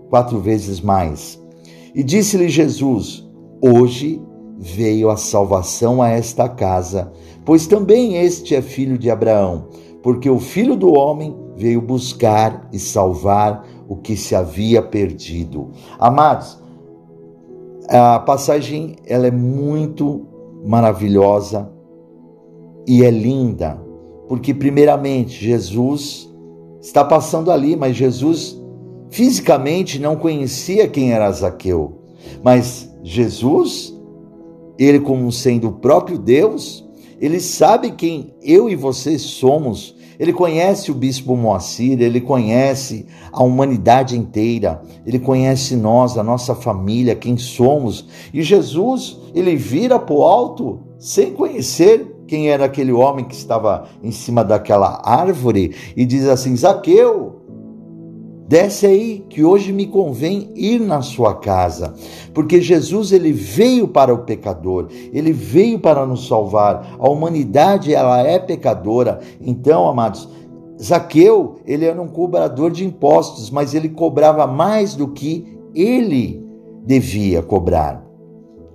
quatro 0.10 0.39
vezes 0.39 0.82
mais. 0.82 1.42
E 1.94 2.03
disse-lhe 2.03 2.50
Jesus: 2.50 3.27
Hoje 3.62 4.21
veio 4.58 5.10
a 5.10 5.17
salvação 5.17 6.02
a 6.02 6.10
esta 6.10 6.50
casa, 6.50 7.12
pois 7.45 7.67
também 7.67 8.17
este 8.17 8.56
é 8.56 8.62
filho 8.62 8.97
de 8.97 9.10
Abraão, 9.10 9.67
porque 10.02 10.30
o 10.30 10.39
filho 10.39 10.76
do 10.76 10.93
homem 10.93 11.36
veio 11.56 11.82
buscar 11.82 12.67
e 12.71 12.80
salvar 12.80 13.65
o 13.88 13.95
que 13.95 14.15
se 14.15 14.36
havia 14.36 14.82
perdido. 14.82 15.71
Amados, 16.00 16.62
a 17.89 18.19
passagem 18.19 18.96
ela 19.06 19.28
é 19.28 19.32
muito 19.32 20.26
maravilhosa 20.65 21.69
e 22.88 23.04
é 23.04 23.10
linda, 23.10 23.80
porque 24.28 24.54
primeiramente 24.54 25.43
Jesus 25.43 26.32
está 26.82 27.04
passando 27.04 27.52
ali, 27.52 27.76
mas 27.76 27.96
Jesus 27.96 28.62
fisicamente 29.10 30.00
não 30.00 30.15
conhecia 30.15 30.88
quem 30.88 31.13
era 31.13 31.32
Zaqueu. 31.32 32.00
Mas 32.43 32.91
Jesus, 33.04 33.96
ele 34.78 35.00
como 35.00 35.32
sendo 35.32 35.69
o 35.69 35.74
próprio 35.74 36.17
Deus, 36.17 36.83
ele 37.23 37.39
sabe 37.39 37.91
quem 37.91 38.33
eu 38.41 38.69
e 38.69 38.75
você 38.75 39.17
somos 39.17 39.95
ele 40.19 40.31
conhece 40.31 40.91
o 40.91 40.95
bispo 40.95 41.36
Moacir, 41.36 41.99
ele 42.01 42.21
conhece 42.21 43.05
a 43.31 43.43
humanidade 43.43 44.17
inteira, 44.17 44.81
ele 45.05 45.19
conhece 45.19 45.75
nós, 45.75 46.17
a 46.17 46.23
nossa 46.23 46.53
família, 46.53 47.15
quem 47.15 47.38
somos. 47.38 48.07
E 48.33 48.41
Jesus, 48.41 49.17
ele 49.33 49.55
vira 49.55 49.99
para 49.99 50.15
o 50.15 50.23
alto 50.23 50.79
sem 50.99 51.33
conhecer 51.33 52.23
quem 52.27 52.49
era 52.49 52.65
aquele 52.65 52.91
homem 52.91 53.25
que 53.25 53.36
estava 53.36 53.89
em 54.01 54.12
cima 54.12 54.43
daquela 54.43 55.01
árvore 55.03 55.75
e 55.95 56.05
diz 56.05 56.25
assim: 56.27 56.55
Zaqueu, 56.55 57.42
Desce 58.47 58.86
aí 58.86 59.25
que 59.29 59.43
hoje 59.43 59.71
me 59.71 59.88
convém 59.88 60.51
ir 60.56 60.79
na 60.79 61.01
sua 61.01 61.34
casa, 61.36 61.93
porque 62.34 62.62
Jesus 62.62 63.12
ele 63.12 63.32
veio 63.32 63.88
para 63.88 64.13
o 64.13 64.19
pecador, 64.19 64.89
ele 65.13 65.32
veio 65.32 65.79
para 65.79 66.06
nos 66.06 66.27
salvar. 66.27 66.95
A 66.99 67.10
humanidade 67.10 67.93
ela 67.93 68.21
é 68.21 68.38
pecadora. 68.38 69.21
Então, 69.39 69.88
amados, 69.88 70.27
Zaqueu, 70.82 71.56
ele 71.65 71.86
era 71.86 72.01
um 72.01 72.08
cobrador 72.08 72.69
de 72.69 72.86
impostos, 72.86 73.49
mas 73.49 73.73
ele 73.73 73.88
cobrava 73.88 74.45
mais 74.45 74.95
do 74.95 75.08
que 75.08 75.58
ele 75.73 76.45
devia 76.86 77.41
cobrar. 77.41 78.03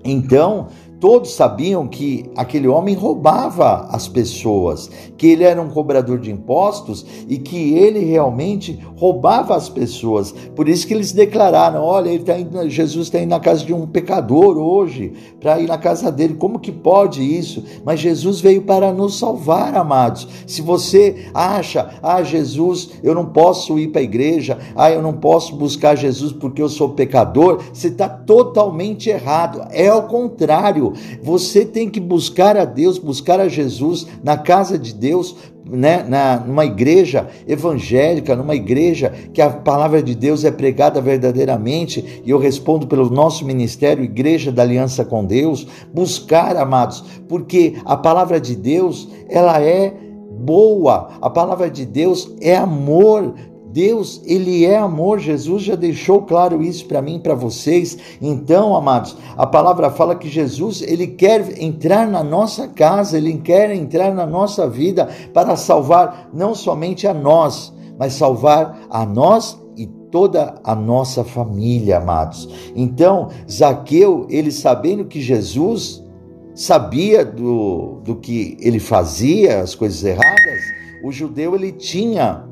Então, 0.02 0.68
Todos 1.00 1.34
sabiam 1.34 1.87
que 1.87 2.28
aquele 2.37 2.66
homem 2.66 2.96
roubava 2.96 3.87
as 3.90 4.08
pessoas, 4.08 4.90
que 5.16 5.28
ele 5.28 5.44
era 5.44 5.62
um 5.62 5.70
cobrador 5.70 6.18
de 6.18 6.32
impostos 6.32 7.06
e 7.28 7.38
que 7.38 7.74
ele 7.74 8.00
realmente 8.00 8.80
roubava 8.96 9.54
as 9.54 9.68
pessoas. 9.68 10.32
Por 10.56 10.68
isso 10.68 10.87
que 10.88 10.94
eles 10.94 11.12
declararam: 11.12 11.84
olha, 11.84 12.18
tá 12.18 12.37
indo, 12.37 12.68
Jesus 12.68 13.06
está 13.06 13.20
indo 13.20 13.30
na 13.30 13.38
casa 13.38 13.64
de 13.64 13.72
um 13.72 13.87
pecador 13.87 14.58
hoje, 14.58 15.12
para 15.40 15.61
ir 15.61 15.68
na 15.68 15.78
casa 15.78 16.11
dele. 16.11 16.34
Como 16.34 16.58
que 16.58 16.72
pode 16.72 17.22
isso? 17.22 17.62
Mas 17.84 18.00
Jesus 18.00 18.40
veio 18.40 18.62
para 18.62 18.92
nos 18.92 19.20
salvar, 19.20 19.76
amados. 19.76 20.26
Se 20.48 20.61
você 20.61 21.28
acha, 21.32 21.90
ah, 22.02 22.24
Jesus, 22.24 22.90
eu 23.04 23.14
não 23.14 23.26
posso 23.26 23.78
ir 23.78 23.88
para 23.88 24.00
a 24.00 24.04
igreja, 24.04 24.58
ah, 24.74 24.90
eu 24.90 25.00
não 25.00 25.12
posso 25.12 25.54
buscar 25.54 25.96
Jesus 25.96 26.32
porque 26.32 26.61
eu 26.61 26.68
sou 26.68 26.90
pecador, 26.90 27.62
você 27.72 27.87
está 27.87 28.08
totalmente 28.08 29.08
errado. 29.08 29.64
É 29.70 29.87
ao 29.87 30.08
contrário. 30.08 30.88
Você 31.22 31.64
tem 31.64 31.88
que 31.88 32.01
buscar 32.01 32.57
a 32.57 32.64
Deus, 32.64 32.98
buscar 32.98 33.40
a 33.40 33.48
Jesus 33.48 34.07
na 34.22 34.37
casa 34.37 34.79
de 34.79 34.94
Deus, 34.94 35.37
né, 35.70 36.03
na, 36.09 36.40
numa 36.40 36.64
igreja 36.64 37.29
evangélica, 37.46 38.35
numa 38.35 38.55
igreja 38.55 39.12
que 39.33 39.42
a 39.42 39.51
palavra 39.51 40.03
de 40.03 40.14
Deus 40.14 40.44
é 40.44 40.51
pregada 40.51 41.01
verdadeiramente, 41.01 42.22
e 42.24 42.31
eu 42.31 42.38
respondo 42.38 42.87
pelo 42.87 43.11
nosso 43.11 43.44
ministério, 43.44 44.05
Igreja 44.05 44.51
da 44.51 44.62
Aliança 44.62 45.05
com 45.05 45.24
Deus, 45.24 45.66
buscar, 45.92 46.57
amados, 46.57 47.05
porque 47.29 47.74
a 47.85 47.96
palavra 47.96 48.40
de 48.40 48.57
Deus, 48.57 49.09
ela 49.29 49.61
é 49.61 49.94
boa, 50.40 51.11
a 51.20 51.29
palavra 51.29 51.68
de 51.68 51.85
Deus 51.85 52.33
é 52.40 52.57
amor, 52.57 53.35
Deus, 53.72 54.20
ele 54.24 54.64
é 54.64 54.78
amor. 54.78 55.18
Jesus 55.18 55.62
já 55.62 55.74
deixou 55.74 56.22
claro 56.22 56.62
isso 56.62 56.87
para 56.87 57.02
mim, 57.02 57.18
para 57.18 57.35
vocês. 57.35 57.98
Então, 58.20 58.74
amados, 58.74 59.16
a 59.37 59.46
palavra 59.46 59.90
fala 59.90 60.16
que 60.16 60.28
Jesus, 60.28 60.83
ele 60.83 61.07
quer 61.07 61.62
entrar 61.62 62.07
na 62.07 62.22
nossa 62.22 62.68
casa, 62.68 63.18
ele 63.18 63.37
quer 63.38 63.70
entrar 63.70 64.14
na 64.14 64.26
nossa 64.26 64.68
vida 64.68 65.09
para 65.33 65.57
salvar 65.57 66.31
não 66.33 66.54
somente 66.54 67.07
a 67.07 67.12
nós, 67.12 67.72
mas 67.98 68.14
salvar 68.14 68.87
a 68.88 69.04
nós 69.04 69.59
e 69.76 69.87
toda 70.11 70.54
a 70.64 70.74
nossa 70.74 71.22
família, 71.22 71.98
amados. 71.98 72.48
Então, 72.74 73.28
Zaqueu, 73.50 74.26
ele 74.31 74.50
sabendo 74.50 75.04
que 75.04 75.20
Jesus 75.20 76.02
sabia 76.54 77.24
do, 77.24 78.00
do 78.02 78.16
que 78.16 78.57
ele 78.61 78.81
fazia, 78.81 79.61
as 79.61 79.74
coisas 79.74 80.02
erradas, 80.02 80.62
o 81.04 81.12
judeu 81.12 81.54
ele 81.54 81.70
tinha 81.70 82.44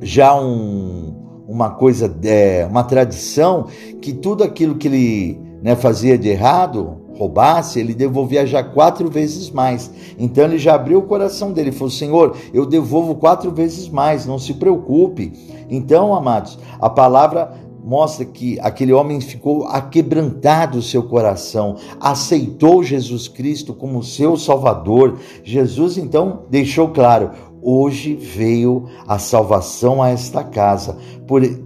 já 0.00 0.34
um, 0.38 1.14
uma 1.46 1.70
coisa, 1.70 2.14
é, 2.24 2.66
uma 2.68 2.84
tradição, 2.84 3.66
que 4.00 4.12
tudo 4.12 4.44
aquilo 4.44 4.76
que 4.76 4.88
ele 4.88 5.40
né, 5.62 5.76
fazia 5.76 6.18
de 6.18 6.28
errado, 6.28 7.04
roubasse, 7.16 7.78
ele 7.78 7.94
devolvia 7.94 8.46
já 8.46 8.62
quatro 8.62 9.08
vezes 9.10 9.50
mais. 9.50 9.90
Então 10.18 10.44
ele 10.44 10.58
já 10.58 10.74
abriu 10.74 10.98
o 10.98 11.02
coração 11.02 11.52
dele, 11.52 11.72
falou: 11.72 11.90
Senhor, 11.90 12.36
eu 12.52 12.66
devolvo 12.66 13.14
quatro 13.14 13.50
vezes 13.50 13.88
mais, 13.88 14.26
não 14.26 14.38
se 14.38 14.54
preocupe. 14.54 15.32
Então, 15.70 16.14
amados, 16.14 16.58
a 16.80 16.90
palavra 16.90 17.52
mostra 17.84 18.24
que 18.24 18.58
aquele 18.60 18.94
homem 18.94 19.20
ficou 19.20 19.66
aquebrantado 19.66 20.78
o 20.78 20.82
seu 20.82 21.02
coração, 21.02 21.76
aceitou 22.00 22.82
Jesus 22.82 23.28
Cristo 23.28 23.74
como 23.74 24.02
seu 24.02 24.36
Salvador. 24.36 25.18
Jesus 25.42 25.98
então 25.98 26.44
deixou 26.50 26.88
claro: 26.88 27.30
hoje 27.64 28.14
veio 28.14 28.84
a 29.08 29.18
salvação 29.18 30.02
a 30.02 30.10
esta 30.10 30.44
casa, 30.44 30.98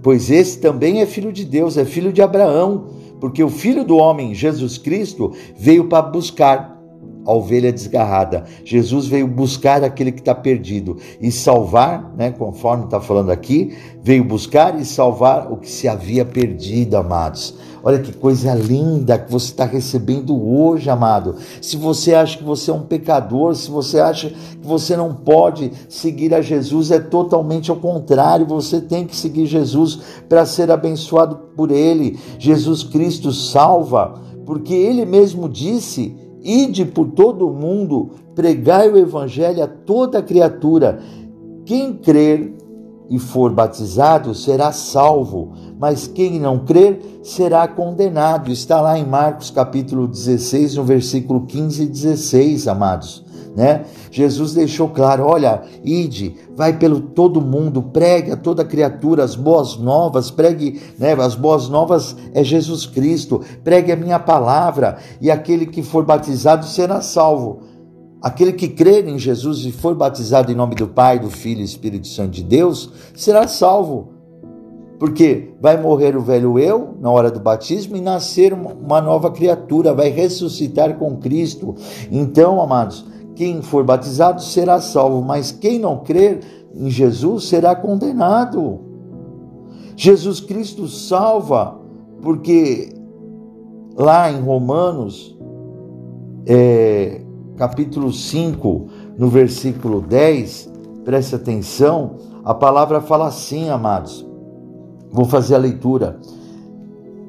pois 0.01 0.31
esse 0.31 0.59
também 0.59 1.01
é 1.01 1.05
filho 1.05 1.33
de 1.33 1.43
Deus, 1.43 1.77
é 1.77 1.83
filho 1.83 2.13
de 2.13 2.21
Abraão, 2.21 2.87
porque 3.19 3.43
o 3.43 3.49
filho 3.49 3.83
do 3.83 3.97
homem, 3.97 4.33
Jesus 4.33 4.77
Cristo, 4.77 5.33
veio 5.57 5.89
para 5.89 6.01
buscar 6.01 6.79
a 7.25 7.33
ovelha 7.33 7.71
desgarrada. 7.71 8.45
Jesus 8.63 9.05
veio 9.07 9.27
buscar 9.27 9.83
aquele 9.83 10.11
que 10.11 10.21
está 10.21 10.33
perdido 10.33 10.97
e 11.19 11.31
salvar, 11.31 12.13
né, 12.15 12.31
conforme 12.31 12.85
está 12.85 13.01
falando 13.01 13.29
aqui, 13.29 13.75
veio 14.01 14.23
buscar 14.23 14.79
e 14.79 14.85
salvar 14.85 15.51
o 15.51 15.57
que 15.57 15.69
se 15.69 15.87
havia 15.87 16.23
perdido, 16.23 16.95
amados. 16.95 17.55
Olha 17.83 17.99
que 17.99 18.11
coisa 18.11 18.53
linda 18.53 19.17
que 19.17 19.31
você 19.31 19.47
está 19.47 19.65
recebendo 19.65 20.35
hoje, 20.37 20.89
amado. 20.89 21.35
Se 21.61 21.77
você 21.77 22.13
acha 22.13 22.37
que 22.37 22.43
você 22.43 22.71
é 22.71 22.73
um 22.73 22.81
pecador, 22.81 23.55
se 23.55 23.71
você 23.71 23.99
acha 23.99 24.29
que 24.29 24.67
você 24.67 24.97
não 24.97 25.13
pode 25.13 25.71
seguir 25.87 26.33
a 26.33 26.41
Jesus, 26.41 26.91
é 26.91 26.99
totalmente 26.99 27.71
ao 27.71 27.77
contrário. 27.77 28.45
Você 28.45 28.81
tem 28.81 29.05
que 29.05 29.15
seguir 29.15 29.45
Jesus 29.45 29.99
para 30.27 30.45
ser 30.45 30.71
abençoado 30.71 31.37
por 31.55 31.71
Ele. 31.71 32.19
Jesus 32.37 32.83
Cristo 32.83 33.31
salva, 33.31 34.21
porque 34.45 34.73
Ele 34.73 35.05
mesmo 35.05 35.47
disse 35.47 36.15
Ide 36.41 36.85
por 36.85 37.11
todo 37.11 37.47
o 37.47 37.53
mundo, 37.53 38.11
pregai 38.33 38.89
o 38.89 38.97
evangelho 38.97 39.63
a 39.63 39.67
toda 39.67 40.21
criatura. 40.21 40.99
Quem 41.65 41.93
crer 41.93 42.55
e 43.09 43.19
for 43.19 43.51
batizado 43.51 44.33
será 44.33 44.71
salvo, 44.71 45.51
mas 45.79 46.05
quem 46.05 46.39
não 46.39 46.59
crer 46.59 47.21
será 47.23 47.67
condenado. 47.67 48.51
Está 48.51 48.81
lá 48.81 48.99
em 48.99 49.05
Marcos 49.05 49.49
capítulo 49.49 50.07
16, 50.07 50.75
no 50.75 50.83
versículo 50.83 51.45
15 51.45 51.83
e 51.83 51.87
16, 51.87 52.67
amados 52.67 53.29
né? 53.55 53.85
Jesus 54.11 54.53
deixou 54.53 54.89
claro: 54.89 55.25
olha, 55.25 55.61
ide, 55.83 56.35
vai 56.55 56.77
pelo 56.77 57.01
todo 57.01 57.41
mundo, 57.41 57.81
pregue 57.81 58.31
a 58.31 58.37
toda 58.37 58.63
criatura 58.63 59.23
as 59.23 59.35
boas 59.35 59.77
novas, 59.77 60.31
pregue, 60.31 60.81
né? 60.97 61.13
As 61.13 61.35
boas 61.35 61.67
novas 61.69 62.15
é 62.33 62.43
Jesus 62.43 62.85
Cristo, 62.85 63.41
pregue 63.63 63.91
a 63.91 63.95
minha 63.95 64.19
palavra, 64.19 64.97
e 65.19 65.29
aquele 65.29 65.65
que 65.65 65.83
for 65.83 66.05
batizado 66.05 66.65
será 66.65 67.01
salvo. 67.01 67.61
Aquele 68.21 68.51
que 68.51 68.67
crer 68.67 69.07
em 69.07 69.17
Jesus 69.17 69.65
e 69.65 69.71
for 69.71 69.95
batizado 69.95 70.51
em 70.51 70.55
nome 70.55 70.75
do 70.75 70.87
Pai, 70.87 71.19
do 71.19 71.29
Filho 71.29 71.61
e 71.61 71.63
Espírito 71.63 72.07
Santo 72.07 72.31
de 72.31 72.43
Deus, 72.43 72.89
será 73.15 73.47
salvo. 73.47 74.18
Porque 74.99 75.53
vai 75.61 75.81
morrer 75.81 76.17
o 76.17 76.21
velho 76.21 76.59
eu 76.59 76.97
na 76.99 77.09
hora 77.09 77.31
do 77.31 77.39
batismo 77.39 77.95
e 77.95 78.01
nascer 78.01 78.53
uma 78.53 78.99
nova 78.99 79.31
criatura, 79.31 79.93
vai 79.93 80.09
ressuscitar 80.09 80.97
com 80.97 81.15
Cristo. 81.15 81.73
Então, 82.11 82.61
amados, 82.61 83.05
quem 83.33 83.61
for 83.61 83.85
batizado 83.85 84.41
será 84.41 84.81
salvo, 84.81 85.21
mas 85.21 85.53
quem 85.53 85.79
não 85.79 85.99
crer 85.99 86.41
em 86.75 86.89
Jesus 86.89 87.45
será 87.45 87.73
condenado. 87.73 88.81
Jesus 89.95 90.41
Cristo 90.41 90.85
salva, 90.89 91.79
porque 92.21 92.89
lá 93.95 94.29
em 94.29 94.41
Romanos, 94.41 95.37
é, 96.45 97.21
capítulo 97.55 98.11
5, 98.11 98.87
no 99.17 99.29
versículo 99.29 100.01
10, 100.01 100.69
preste 101.05 101.35
atenção, 101.35 102.15
a 102.43 102.53
palavra 102.53 102.99
fala 102.99 103.27
assim, 103.27 103.69
amados. 103.69 104.28
Vou 105.11 105.25
fazer 105.25 105.55
a 105.55 105.59
leitura. 105.59 106.19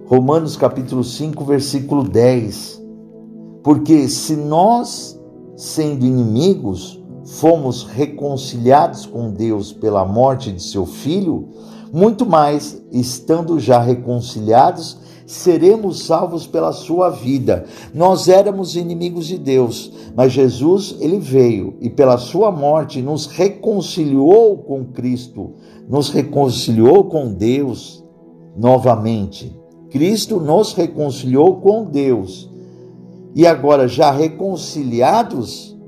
Romanos 0.07 0.57
capítulo 0.57 1.03
5, 1.03 1.45
versículo 1.45 2.03
10. 2.03 2.83
Porque 3.63 4.09
se 4.09 4.37
nós 4.37 5.19
sendo 5.57 6.05
inimigos, 6.05 7.03
fomos 7.25 7.85
reconciliados 7.85 9.07
com 9.07 9.31
Deus 9.31 9.73
pela 9.73 10.05
morte 10.05 10.53
de 10.53 10.63
seu 10.63 10.85
filho, 10.85 11.49
muito 11.93 12.25
mais, 12.25 12.83
estando 12.93 13.59
já 13.59 13.81
reconciliados, 13.81 14.99
seremos 15.31 16.07
salvos 16.07 16.45
pela 16.45 16.73
sua 16.73 17.09
vida. 17.09 17.65
Nós 17.95 18.29
éramos 18.29 18.75
inimigos 18.75 19.29
de 19.29 19.39
Deus, 19.39 19.93
mas 20.17 20.33
Jesus, 20.33 20.97
ele 20.99 21.21
veio 21.21 21.77
e 21.81 21.89
pela 21.89 22.19
sua 22.19 22.51
morte 22.51 23.01
nos 23.01 23.27
reconciliou 23.27 24.59
com 24.59 24.87
Cristo, 24.87 25.53
nos 25.89 26.11
reconciliou 26.11 27.05
com 27.05 27.33
Deus 27.33 28.05
novamente. 28.57 29.57
Cristo 29.89 30.41
nos 30.41 30.73
reconciliou 30.73 31.61
com 31.61 31.85
Deus 31.85 32.51
e 33.33 33.47
agora 33.47 33.87
já 33.87 34.11
reconciliados 34.11 35.79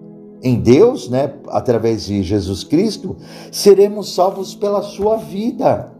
em 0.40 0.60
Deus, 0.60 1.08
né, 1.08 1.34
através 1.48 2.06
de 2.06 2.22
Jesus 2.22 2.62
Cristo, 2.62 3.16
seremos 3.50 4.14
salvos 4.14 4.54
pela 4.54 4.82
sua 4.82 5.16
vida. 5.16 5.92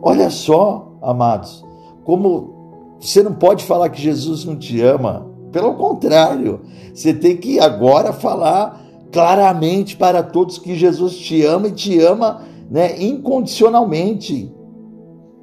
Olha 0.00 0.30
só, 0.30 0.96
amados, 1.00 1.64
como 2.04 2.96
você 3.00 3.22
não 3.22 3.34
pode 3.34 3.64
falar 3.64 3.88
que 3.88 4.00
Jesus 4.00 4.44
não 4.44 4.56
te 4.56 4.80
ama. 4.80 5.30
Pelo 5.50 5.74
contrário, 5.74 6.60
você 6.94 7.12
tem 7.12 7.36
que 7.36 7.58
agora 7.58 8.12
falar 8.12 8.80
claramente 9.12 9.96
para 9.96 10.22
todos 10.22 10.58
que 10.58 10.74
Jesus 10.74 11.16
te 11.16 11.44
ama 11.44 11.68
e 11.68 11.72
te 11.72 12.00
ama, 12.00 12.42
né, 12.70 13.02
incondicionalmente. 13.02 14.50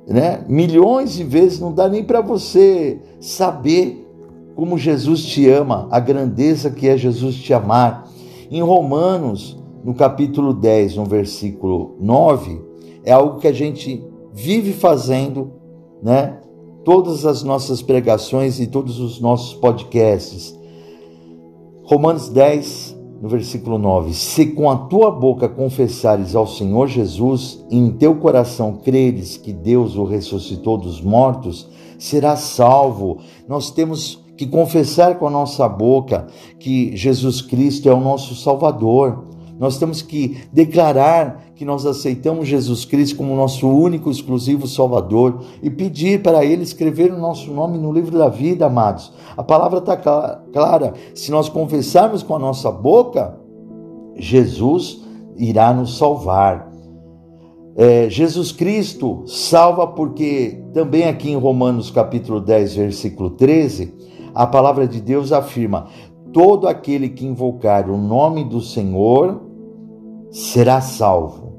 Né? 0.08 0.44
Milhões 0.48 1.14
de 1.14 1.24
vezes 1.24 1.60
não 1.60 1.72
dá 1.72 1.88
nem 1.88 2.04
para 2.04 2.22
você 2.22 3.00
saber 3.20 4.08
como 4.56 4.78
Jesus 4.78 5.24
te 5.24 5.48
ama, 5.48 5.88
a 5.92 6.00
grandeza 6.00 6.72
que 6.72 6.88
é 6.88 6.98
Jesus 6.98 7.36
te 7.36 7.54
amar. 7.54 8.10
Em 8.50 8.62
Romanos, 8.62 9.58
no 9.84 9.94
capítulo 9.94 10.54
10, 10.54 10.96
no 10.96 11.06
versículo 11.06 11.96
9, 12.00 12.60
é 13.06 13.12
algo 13.12 13.40
que 13.40 13.48
a 13.48 13.54
gente 13.54 14.04
vive 14.34 14.74
fazendo, 14.74 15.52
né? 16.02 16.40
Todas 16.90 17.24
as 17.24 17.44
nossas 17.44 17.84
pregações 17.84 18.60
e 18.60 18.66
todos 18.66 19.00
os 19.00 19.20
nossos 19.20 19.54
podcasts. 19.54 20.58
Romanos 21.84 22.30
10, 22.30 22.98
no 23.22 23.30
versículo 23.30 23.78
9: 23.78 24.12
Se 24.12 24.48
com 24.48 24.72
a 24.72 24.76
tua 24.76 25.12
boca 25.12 25.48
confessares 25.48 26.36
ao 26.36 26.48
Senhor 26.48 26.88
Jesus 26.88 27.64
e 27.70 27.78
em 27.78 27.92
teu 27.92 28.16
coração 28.16 28.80
creres 28.84 29.38
que 29.38 29.54
Deus 29.54 29.96
o 29.98 30.04
ressuscitou 30.04 30.80
dos 30.80 31.00
mortos, 31.00 31.70
serás 32.00 32.40
salvo. 32.40 33.20
Nós 33.48 33.70
temos 33.70 34.26
que 34.36 34.48
confessar 34.48 35.20
com 35.20 35.28
a 35.28 35.32
nossa 35.32 35.70
boca 35.70 36.26
que 36.60 36.98
Jesus 36.98 37.40
Cristo 37.40 37.88
é 37.88 37.94
o 37.94 38.02
nosso 38.02 38.34
Salvador. 38.34 39.26
Nós 39.60 39.78
temos 39.78 40.02
que 40.02 40.38
declarar 40.54 41.52
que 41.54 41.66
nós 41.66 41.86
aceitamos 41.86 42.48
Jesus 42.48 42.86
Cristo 42.86 43.18
como 43.18 43.36
nosso 43.36 43.68
único, 43.68 44.10
exclusivo 44.10 44.66
Salvador 44.66 45.44
e 45.62 45.70
pedir 45.70 46.24
para 46.24 46.46
Ele 46.46 46.64
escrever 46.64 47.12
o 47.12 47.20
nosso 47.20 47.52
nome 47.52 47.78
no 47.78 47.92
livro 47.92 48.18
da 48.18 48.30
vida, 48.30 48.68
amados. 48.68 49.12
A 49.36 49.44
palavra 49.44 49.80
está 49.80 49.98
clara. 49.98 50.94
Se 51.14 51.30
nós 51.30 51.50
confessarmos 51.50 52.24
com 52.24 52.34
a 52.34 52.40
nossa 52.40 52.72
boca, 52.72 53.38
Jesus 54.16 55.02
irá 55.36 55.74
nos 55.74 55.98
salvar. 55.98 56.72
É, 57.76 58.10
Jesus 58.10 58.54
Cristo 58.54 59.24
salva 59.28 59.88
porque 59.88 60.64
também 60.74 61.04
aqui 61.04 61.32
em 61.32 61.38
Romanos 61.38 61.92
capítulo 61.92 62.40
10, 62.40 62.76
versículo 62.76 63.32
13, 63.32 63.94
a 64.34 64.48
palavra 64.48 64.88
de 64.88 65.02
Deus 65.02 65.34
afirma: 65.34 65.88
todo 66.32 66.66
aquele 66.66 67.10
que 67.10 67.26
invocar 67.26 67.90
o 67.90 67.98
nome 67.98 68.46
do 68.46 68.62
Senhor 68.62 69.49
será 70.32 70.82
salvo. 70.82 71.50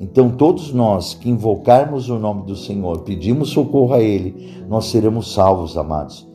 Então, 0.00 0.30
todos 0.30 0.72
nós 0.72 1.14
que 1.14 1.28
invocarmos 1.28 2.08
o 2.08 2.18
nome 2.18 2.46
do 2.46 2.56
Senhor, 2.56 3.00
pedimos 3.00 3.50
socorro 3.50 3.92
a 3.92 4.00
Ele, 4.00 4.64
nós 4.68 4.86
seremos 4.86 5.34
salvos, 5.34 5.76
amados. 5.76 6.26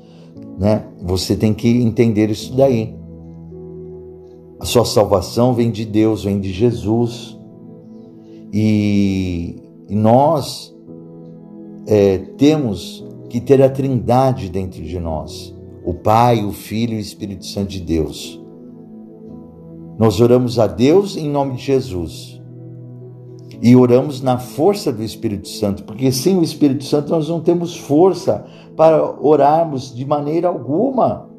Né? 0.59 0.85
Você 1.01 1.35
tem 1.35 1.53
que 1.53 1.67
entender 1.81 2.29
isso 2.29 2.55
daí. 2.55 2.95
A 4.59 4.65
sua 4.65 4.85
salvação 4.85 5.53
vem 5.53 5.71
de 5.71 5.83
Deus, 5.83 6.23
vem 6.23 6.39
de 6.39 6.51
Jesus. 6.51 7.38
E, 8.53 9.55
nós 9.89 10.73
é, 11.88 12.19
temos 12.38 13.05
que 13.29 13.41
ter 13.41 13.61
a 13.61 13.69
Trindade 13.69 14.49
dentro 14.49 14.81
de 14.81 14.99
nós 14.99 15.55
o 15.85 15.93
Pai, 15.93 16.43
o 16.43 16.51
Filho 16.51 16.93
e 16.93 16.97
o 16.97 16.99
Espírito 16.99 17.45
Santo 17.45 17.69
de 17.69 17.79
Deus. 17.79 18.43
Nós 19.97 20.19
oramos 20.19 20.60
a 20.60 20.67
Deus 20.67 21.15
em 21.15 21.29
nome 21.29 21.55
de 21.55 21.63
Jesus. 21.63 22.41
E 23.62 23.75
oramos 23.75 24.21
na 24.21 24.38
força 24.38 24.91
do 24.91 25.01
Espírito 25.01 25.47
Santo, 25.47 25.84
porque 25.84 26.12
sem 26.12 26.38
o 26.38 26.43
Espírito 26.43 26.84
Santo 26.84 27.10
nós 27.10 27.29
não 27.29 27.39
temos 27.39 27.77
força 27.77 28.45
para 28.75 29.03
orarmos 29.21 29.95
de 29.95 30.05
maneira 30.05 30.49
alguma. 30.49 31.29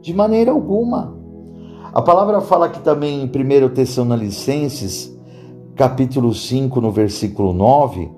De 0.00 0.12
maneira 0.12 0.50
alguma. 0.50 1.16
A 1.92 2.02
palavra 2.02 2.40
fala 2.40 2.66
aqui 2.66 2.80
também 2.80 3.22
em 3.22 3.26
1 3.26 3.74
Tessalonicenses, 3.74 5.16
capítulo 5.76 6.34
5, 6.34 6.80
no 6.80 6.90
versículo 6.90 7.52
9, 7.52 8.10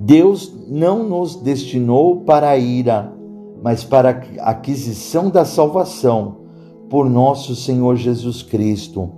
Deus 0.00 0.54
não 0.68 1.02
nos 1.02 1.36
destinou 1.36 2.20
para 2.20 2.50
a 2.50 2.58
ira, 2.58 3.12
mas 3.62 3.84
para 3.84 4.22
a 4.40 4.50
aquisição 4.50 5.28
da 5.28 5.44
salvação 5.44 6.37
por 6.88 7.08
nosso 7.08 7.54
Senhor 7.54 7.96
Jesus 7.96 8.42
Cristo. 8.42 9.10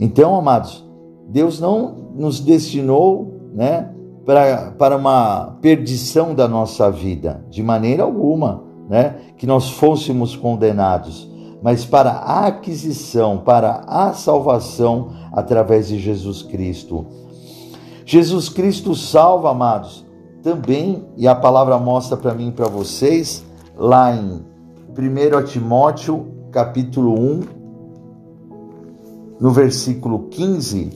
Então, 0.00 0.34
amados, 0.34 0.84
Deus 1.28 1.60
não 1.60 2.12
nos 2.14 2.40
destinou, 2.40 3.34
né, 3.52 3.90
para, 4.24 4.72
para 4.72 4.96
uma 4.96 5.56
perdição 5.62 6.34
da 6.34 6.48
nossa 6.48 6.90
vida, 6.90 7.44
de 7.48 7.62
maneira 7.62 8.02
alguma, 8.02 8.64
né, 8.88 9.16
que 9.36 9.46
nós 9.46 9.70
fôssemos 9.70 10.36
condenados, 10.36 11.30
mas 11.62 11.84
para 11.84 12.10
a 12.10 12.46
aquisição, 12.46 13.38
para 13.38 13.84
a 13.86 14.12
salvação 14.12 15.10
através 15.32 15.88
de 15.88 15.98
Jesus 15.98 16.42
Cristo. 16.42 17.06
Jesus 18.04 18.48
Cristo 18.48 18.94
salva, 18.94 19.50
amados, 19.50 20.04
também, 20.42 21.04
e 21.16 21.26
a 21.26 21.34
palavra 21.34 21.78
mostra 21.78 22.16
para 22.16 22.34
mim 22.34 22.48
e 22.48 22.52
para 22.52 22.68
vocês, 22.68 23.44
lá 23.76 24.14
em 24.14 24.44
1 24.96 25.44
Timóteo, 25.44 26.35
capítulo 26.56 27.12
1, 27.12 27.40
no 29.38 29.50
versículo 29.50 30.20
15, 30.30 30.88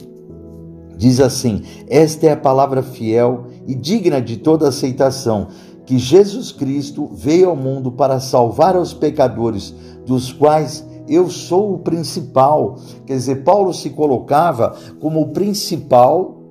diz 0.97 1.19
assim: 1.19 1.61
Esta 1.87 2.25
é 2.25 2.31
a 2.31 2.35
palavra 2.35 2.81
fiel 2.81 3.45
e 3.67 3.75
digna 3.75 4.19
de 4.19 4.37
toda 4.37 4.69
aceitação, 4.69 5.49
que 5.85 5.99
Jesus 5.99 6.51
Cristo 6.51 7.11
veio 7.13 7.47
ao 7.47 7.55
mundo 7.55 7.91
para 7.91 8.19
salvar 8.19 8.75
os 8.75 8.91
pecadores, 8.91 9.71
dos 10.03 10.33
quais 10.33 10.83
eu 11.07 11.29
sou 11.29 11.75
o 11.75 11.77
principal. 11.77 12.79
Quer 13.05 13.13
dizer, 13.13 13.43
Paulo 13.43 13.71
se 13.71 13.91
colocava 13.91 14.75
como 14.99 15.21
o 15.21 15.29
principal 15.29 16.41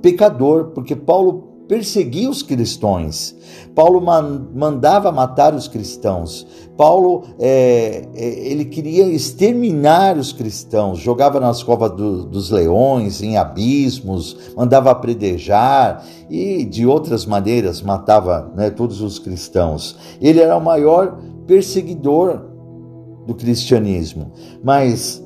pecador, 0.00 0.66
porque 0.66 0.94
Paulo 0.94 1.45
perseguia 1.68 2.30
os 2.30 2.42
cristãos. 2.42 3.34
Paulo 3.74 4.00
mandava 4.00 5.10
matar 5.12 5.54
os 5.54 5.68
cristãos. 5.68 6.46
Paulo 6.76 7.24
é, 7.38 8.08
é, 8.14 8.48
ele 8.48 8.64
queria 8.66 9.06
exterminar 9.06 10.16
os 10.16 10.32
cristãos, 10.32 10.98
jogava 10.98 11.40
nas 11.40 11.62
covas 11.62 11.90
do, 11.92 12.24
dos 12.24 12.50
leões, 12.50 13.22
em 13.22 13.36
abismos, 13.36 14.36
mandava 14.56 14.90
apredejar 14.90 16.04
e 16.28 16.64
de 16.64 16.86
outras 16.86 17.24
maneiras 17.24 17.80
matava 17.80 18.52
né, 18.54 18.70
todos 18.70 19.00
os 19.00 19.18
cristãos. 19.18 19.96
Ele 20.20 20.40
era 20.40 20.56
o 20.56 20.60
maior 20.60 21.18
perseguidor 21.46 22.42
do 23.26 23.34
cristianismo. 23.34 24.32
Mas 24.62 25.22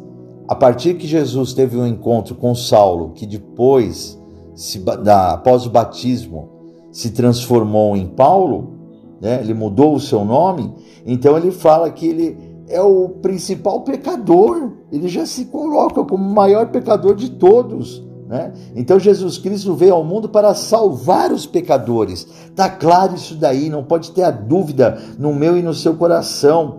a 0.49 0.55
partir 0.55 0.95
que 0.95 1.07
Jesus 1.07 1.53
teve 1.53 1.77
um 1.77 1.87
encontro 1.87 2.35
com 2.35 2.55
Saulo, 2.55 3.11
que 3.11 3.27
depois 3.27 4.20
se, 4.61 4.79
da, 4.79 5.33
após 5.33 5.65
o 5.65 5.71
batismo, 5.71 6.51
se 6.93 7.13
transformou 7.13 7.97
em 7.97 8.07
Paulo, 8.07 8.75
né? 9.19 9.41
ele 9.41 9.55
mudou 9.55 9.95
o 9.95 10.01
seu 10.01 10.23
nome, 10.23 10.75
então 11.07 11.35
ele 11.35 11.51
fala 11.51 11.91
que 11.91 12.07
ele 12.07 12.39
é 12.69 12.83
o 12.83 13.09
principal 13.09 13.81
pecador, 13.81 14.73
ele 14.93 15.09
já 15.09 15.25
se 15.25 15.47
coloca 15.47 16.05
como 16.05 16.23
o 16.23 16.35
maior 16.35 16.67
pecador 16.67 17.15
de 17.15 17.31
todos. 17.31 18.05
Né? 18.29 18.53
Então 18.77 18.99
Jesus 18.99 19.39
Cristo 19.39 19.75
veio 19.75 19.95
ao 19.95 20.05
mundo 20.05 20.29
para 20.29 20.55
salvar 20.55 21.33
os 21.33 21.47
pecadores. 21.47 22.29
Tá 22.55 22.69
claro 22.69 23.15
isso 23.15 23.37
daí, 23.37 23.71
não 23.71 23.83
pode 23.83 24.11
ter 24.11 24.25
a 24.25 24.31
dúvida 24.31 25.01
no 25.19 25.35
meu 25.35 25.57
e 25.57 25.63
no 25.63 25.73
seu 25.73 25.95
coração. 25.95 26.77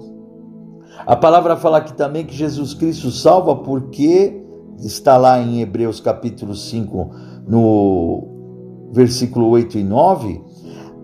A 1.04 1.16
palavra 1.16 1.58
fala 1.58 1.80
aqui 1.80 1.94
também 1.94 2.28
que 2.28 2.36
Jesus 2.36 2.76
Cristo 2.76 3.10
salva 3.10 3.56
porque 3.56 4.40
está 4.78 5.18
lá 5.18 5.42
em 5.42 5.62
Hebreus 5.62 6.00
capítulo 6.00 6.56
5, 6.56 7.31
no 7.52 8.88
versículo 8.94 9.50
8 9.50 9.78
e 9.78 9.84
9, 9.84 10.42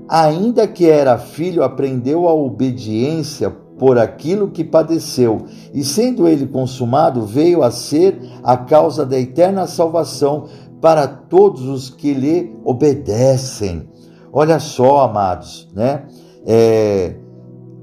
ainda 0.08 0.66
que 0.66 0.90
era 0.90 1.18
filho, 1.18 1.62
aprendeu 1.62 2.26
a 2.26 2.34
obediência 2.34 3.50
por 3.78 3.98
aquilo 4.00 4.50
que 4.50 4.64
padeceu, 4.64 5.46
e 5.74 5.84
sendo 5.84 6.26
ele 6.26 6.48
consumado, 6.48 7.24
veio 7.24 7.62
a 7.64 7.70
ser 7.70 8.18
a 8.42 8.56
causa 8.56 9.06
da 9.06 9.20
eterna 9.20 9.68
salvação 9.68 10.46
para 10.80 11.06
todos 11.06 11.64
os 11.64 11.90
que 11.90 12.14
lhe 12.14 12.56
obedecem. 12.64 13.90
Olha 14.32 14.58
só, 14.58 15.02
amados, 15.02 15.68
né? 15.76 16.06
É, 16.46 17.16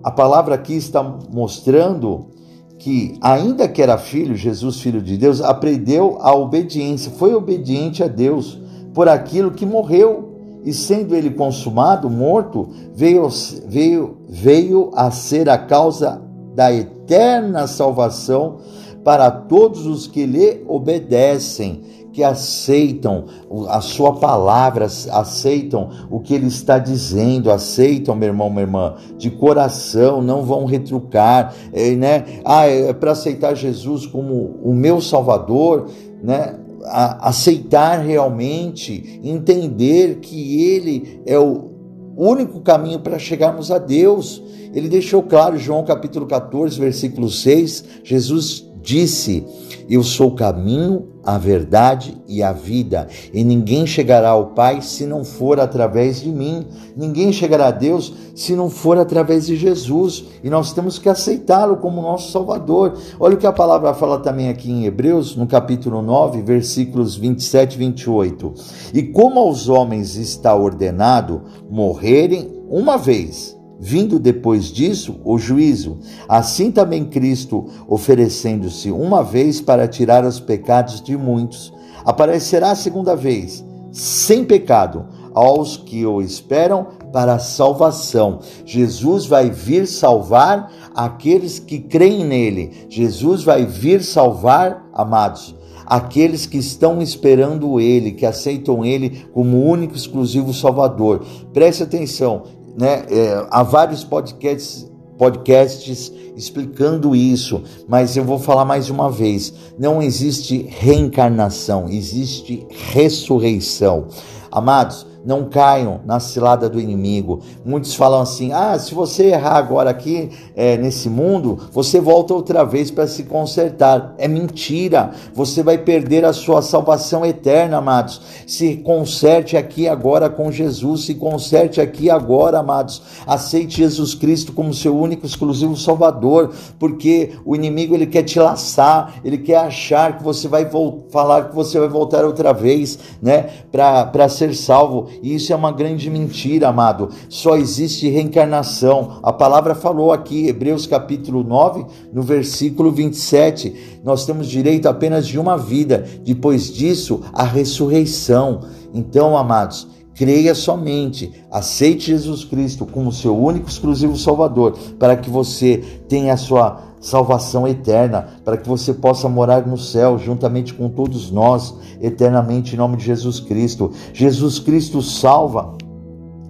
a 0.02 0.10
palavra 0.10 0.54
aqui 0.54 0.74
está 0.74 1.02
mostrando 1.02 2.30
que, 2.78 3.16
ainda 3.20 3.68
que 3.68 3.80
era 3.80 3.96
filho, 3.96 4.34
Jesus, 4.34 4.80
filho 4.80 5.00
de 5.00 5.16
Deus, 5.16 5.40
aprendeu 5.40 6.18
a 6.20 6.34
obediência, 6.34 7.12
foi 7.12 7.34
obediente 7.34 8.02
a 8.02 8.08
Deus 8.08 8.58
por 8.92 9.08
aquilo 9.08 9.52
que 9.52 9.66
morreu, 9.66 10.32
e 10.64 10.72
sendo 10.72 11.14
ele 11.14 11.30
consumado, 11.30 12.08
morto, 12.08 12.70
veio, 12.94 13.28
veio, 13.66 14.16
veio 14.28 14.90
a 14.94 15.10
ser 15.10 15.48
a 15.48 15.58
causa 15.58 16.22
da 16.54 16.72
eterna 16.72 17.66
salvação 17.66 18.58
para 19.04 19.30
todos 19.30 19.84
os 19.84 20.06
que 20.06 20.24
lhe 20.24 20.64
obedecem 20.66 21.82
que 22.14 22.22
aceitam 22.22 23.24
a 23.68 23.80
sua 23.80 24.14
palavra, 24.14 24.86
aceitam 24.86 25.90
o 26.08 26.20
que 26.20 26.32
ele 26.32 26.46
está 26.46 26.78
dizendo, 26.78 27.50
aceitam, 27.50 28.14
meu 28.14 28.28
irmão, 28.28 28.48
minha 28.48 28.62
irmã, 28.62 28.94
de 29.18 29.30
coração, 29.30 30.22
não 30.22 30.44
vão 30.44 30.64
retrucar, 30.64 31.52
é, 31.72 31.90
né? 31.96 32.24
Ah, 32.44 32.66
é 32.66 32.92
para 32.92 33.10
aceitar 33.10 33.56
Jesus 33.56 34.06
como 34.06 34.60
o 34.62 34.72
meu 34.72 35.00
Salvador, 35.00 35.90
né? 36.22 36.56
Aceitar 36.84 37.98
realmente, 37.98 39.20
entender 39.24 40.20
que 40.20 40.62
Ele 40.62 41.20
é 41.26 41.38
o 41.38 41.72
único 42.16 42.60
caminho 42.60 43.00
para 43.00 43.18
chegarmos 43.18 43.72
a 43.72 43.78
Deus. 43.78 44.40
Ele 44.72 44.88
deixou 44.88 45.20
claro, 45.22 45.58
João 45.58 45.82
capítulo 45.82 46.26
14, 46.26 46.78
versículo 46.78 47.28
6, 47.28 47.84
Jesus 48.04 48.72
disse: 48.84 49.42
Eu 49.88 50.02
sou 50.02 50.28
o 50.28 50.34
caminho, 50.34 51.08
a 51.24 51.38
verdade 51.38 52.20
e 52.28 52.42
a 52.42 52.52
vida, 52.52 53.08
e 53.32 53.42
ninguém 53.42 53.86
chegará 53.86 54.28
ao 54.28 54.48
Pai 54.48 54.82
se 54.82 55.06
não 55.06 55.24
for 55.24 55.58
através 55.58 56.20
de 56.20 56.28
mim. 56.28 56.66
Ninguém 56.94 57.32
chegará 57.32 57.68
a 57.68 57.70
Deus 57.70 58.12
se 58.34 58.54
não 58.54 58.68
for 58.68 58.98
através 58.98 59.46
de 59.46 59.56
Jesus, 59.56 60.24
e 60.42 60.50
nós 60.50 60.72
temos 60.72 60.98
que 60.98 61.08
aceitá-lo 61.08 61.78
como 61.78 62.02
nosso 62.02 62.30
Salvador. 62.30 62.98
Olha 63.18 63.34
o 63.34 63.38
que 63.38 63.46
a 63.46 63.52
palavra 63.52 63.94
fala 63.94 64.18
também 64.18 64.50
aqui 64.50 64.70
em 64.70 64.84
Hebreus, 64.84 65.34
no 65.34 65.46
capítulo 65.46 66.02
9, 66.02 66.42
versículos 66.42 67.16
27 67.16 67.74
e 67.74 67.78
28. 67.78 68.54
E 68.92 69.02
como 69.02 69.40
aos 69.40 69.68
homens 69.68 70.16
está 70.16 70.54
ordenado 70.54 71.42
morrerem 71.70 72.52
uma 72.68 72.98
vez, 72.98 73.53
vindo 73.84 74.18
depois 74.18 74.72
disso 74.72 75.20
o 75.22 75.36
juízo. 75.36 75.98
Assim 76.26 76.70
também 76.70 77.04
Cristo, 77.04 77.66
oferecendo-se 77.86 78.90
uma 78.90 79.22
vez 79.22 79.60
para 79.60 79.86
tirar 79.86 80.24
os 80.24 80.40
pecados 80.40 81.02
de 81.02 81.14
muitos, 81.18 81.70
aparecerá 82.02 82.70
a 82.70 82.76
segunda 82.76 83.14
vez, 83.14 83.62
sem 83.92 84.42
pecado, 84.42 85.04
aos 85.34 85.76
que 85.76 86.06
o 86.06 86.22
esperam 86.22 86.86
para 87.12 87.34
a 87.34 87.38
salvação. 87.38 88.38
Jesus 88.64 89.26
vai 89.26 89.50
vir 89.50 89.86
salvar 89.86 90.72
aqueles 90.94 91.58
que 91.58 91.78
creem 91.78 92.24
nele. 92.24 92.86
Jesus 92.88 93.44
vai 93.44 93.66
vir 93.66 94.02
salvar, 94.02 94.88
amados, 94.94 95.54
aqueles 95.84 96.46
que 96.46 96.56
estão 96.56 97.02
esperando 97.02 97.78
ele, 97.78 98.12
que 98.12 98.24
aceitam 98.24 98.82
ele 98.82 99.26
como 99.34 99.62
único 99.62 99.94
exclusivo 99.94 100.54
Salvador. 100.54 101.22
Preste 101.52 101.82
atenção, 101.82 102.44
né? 102.76 103.04
É, 103.08 103.46
há 103.50 103.62
vários 103.62 104.04
podcasts, 104.04 104.90
podcasts 105.16 106.12
explicando 106.36 107.14
isso, 107.14 107.62
mas 107.88 108.16
eu 108.16 108.24
vou 108.24 108.38
falar 108.38 108.64
mais 108.64 108.90
uma 108.90 109.10
vez: 109.10 109.52
não 109.78 110.02
existe 110.02 110.66
reencarnação, 110.68 111.88
existe 111.88 112.66
ressurreição. 112.92 114.08
Amados, 114.50 115.06
não 115.24 115.44
caiam 115.44 116.00
na 116.04 116.20
cilada 116.20 116.68
do 116.68 116.80
inimigo. 116.80 117.40
Muitos 117.64 117.94
falam 117.94 118.20
assim: 118.20 118.52
ah, 118.52 118.78
se 118.78 118.94
você 118.94 119.26
errar 119.26 119.56
agora 119.56 119.90
aqui 119.90 120.30
é, 120.54 120.76
nesse 120.76 121.08
mundo, 121.08 121.58
você 121.72 122.00
volta 122.00 122.34
outra 122.34 122.64
vez 122.64 122.90
para 122.90 123.06
se 123.06 123.24
consertar. 123.24 124.14
É 124.18 124.28
mentira. 124.28 125.12
Você 125.32 125.62
vai 125.62 125.78
perder 125.78 126.24
a 126.24 126.32
sua 126.32 126.62
salvação 126.62 127.24
eterna, 127.24 127.78
amados. 127.78 128.20
Se 128.46 128.76
conserte 128.76 129.56
aqui 129.56 129.88
agora 129.88 130.28
com 130.28 130.50
Jesus, 130.52 131.04
se 131.06 131.14
conserte 131.14 131.80
aqui 131.80 132.10
agora, 132.10 132.58
amados. 132.58 133.02
Aceite 133.26 133.78
Jesus 133.78 134.14
Cristo 134.14 134.52
como 134.52 134.74
seu 134.74 134.96
único 134.96 135.26
exclusivo 135.26 135.76
Salvador, 135.76 136.52
porque 136.78 137.32
o 137.44 137.54
inimigo 137.54 137.94
ele 137.94 138.06
quer 138.06 138.22
te 138.22 138.38
laçar, 138.38 139.14
ele 139.24 139.38
quer 139.38 139.58
achar 139.58 140.18
que 140.18 140.24
você 140.24 140.48
vai 140.48 140.68
falar 141.10 141.48
que 141.48 141.54
você 141.54 141.78
vai 141.78 141.88
voltar 141.88 142.24
outra 142.24 142.52
vez, 142.52 142.98
né, 143.22 143.48
para 143.70 144.28
ser 144.28 144.54
salvo 144.54 145.08
e 145.22 145.34
isso 145.34 145.52
é 145.52 145.56
uma 145.56 145.72
grande 145.72 146.08
mentira, 146.10 146.68
amado. 146.68 147.10
Só 147.28 147.56
existe 147.56 148.08
reencarnação. 148.08 149.20
A 149.22 149.32
palavra 149.32 149.74
falou 149.74 150.12
aqui, 150.12 150.46
Hebreus 150.48 150.86
capítulo 150.86 151.42
9, 151.42 151.86
no 152.12 152.22
versículo 152.22 152.90
27. 152.90 154.00
Nós 154.04 154.24
temos 154.26 154.48
direito 154.48 154.88
apenas 154.88 155.26
de 155.26 155.38
uma 155.38 155.56
vida, 155.56 156.04
depois 156.24 156.72
disso, 156.72 157.22
a 157.32 157.44
ressurreição. 157.44 158.60
Então, 158.92 159.36
amados, 159.36 159.88
creia 160.14 160.54
somente, 160.54 161.32
aceite 161.50 162.06
Jesus 162.06 162.44
Cristo 162.44 162.86
como 162.86 163.12
seu 163.12 163.36
único 163.36 163.68
exclusivo 163.68 164.16
Salvador, 164.16 164.78
para 164.98 165.16
que 165.16 165.28
você 165.28 165.78
tenha 166.08 166.34
a 166.34 166.36
sua 166.36 166.93
salvação 167.04 167.68
eterna, 167.68 168.28
para 168.42 168.56
que 168.56 168.66
você 168.66 168.94
possa 168.94 169.28
morar 169.28 169.66
no 169.66 169.76
céu 169.76 170.18
juntamente 170.18 170.72
com 170.72 170.88
todos 170.88 171.30
nós, 171.30 171.74
eternamente, 172.00 172.74
em 172.74 172.78
nome 172.78 172.96
de 172.96 173.04
Jesus 173.04 173.40
Cristo. 173.40 173.92
Jesus 174.14 174.58
Cristo 174.58 175.02
salva, 175.02 175.76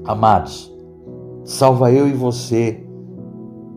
amados, 0.05 0.73
salva 1.45 1.91
eu 1.91 2.07
e 2.07 2.13
você. 2.13 2.81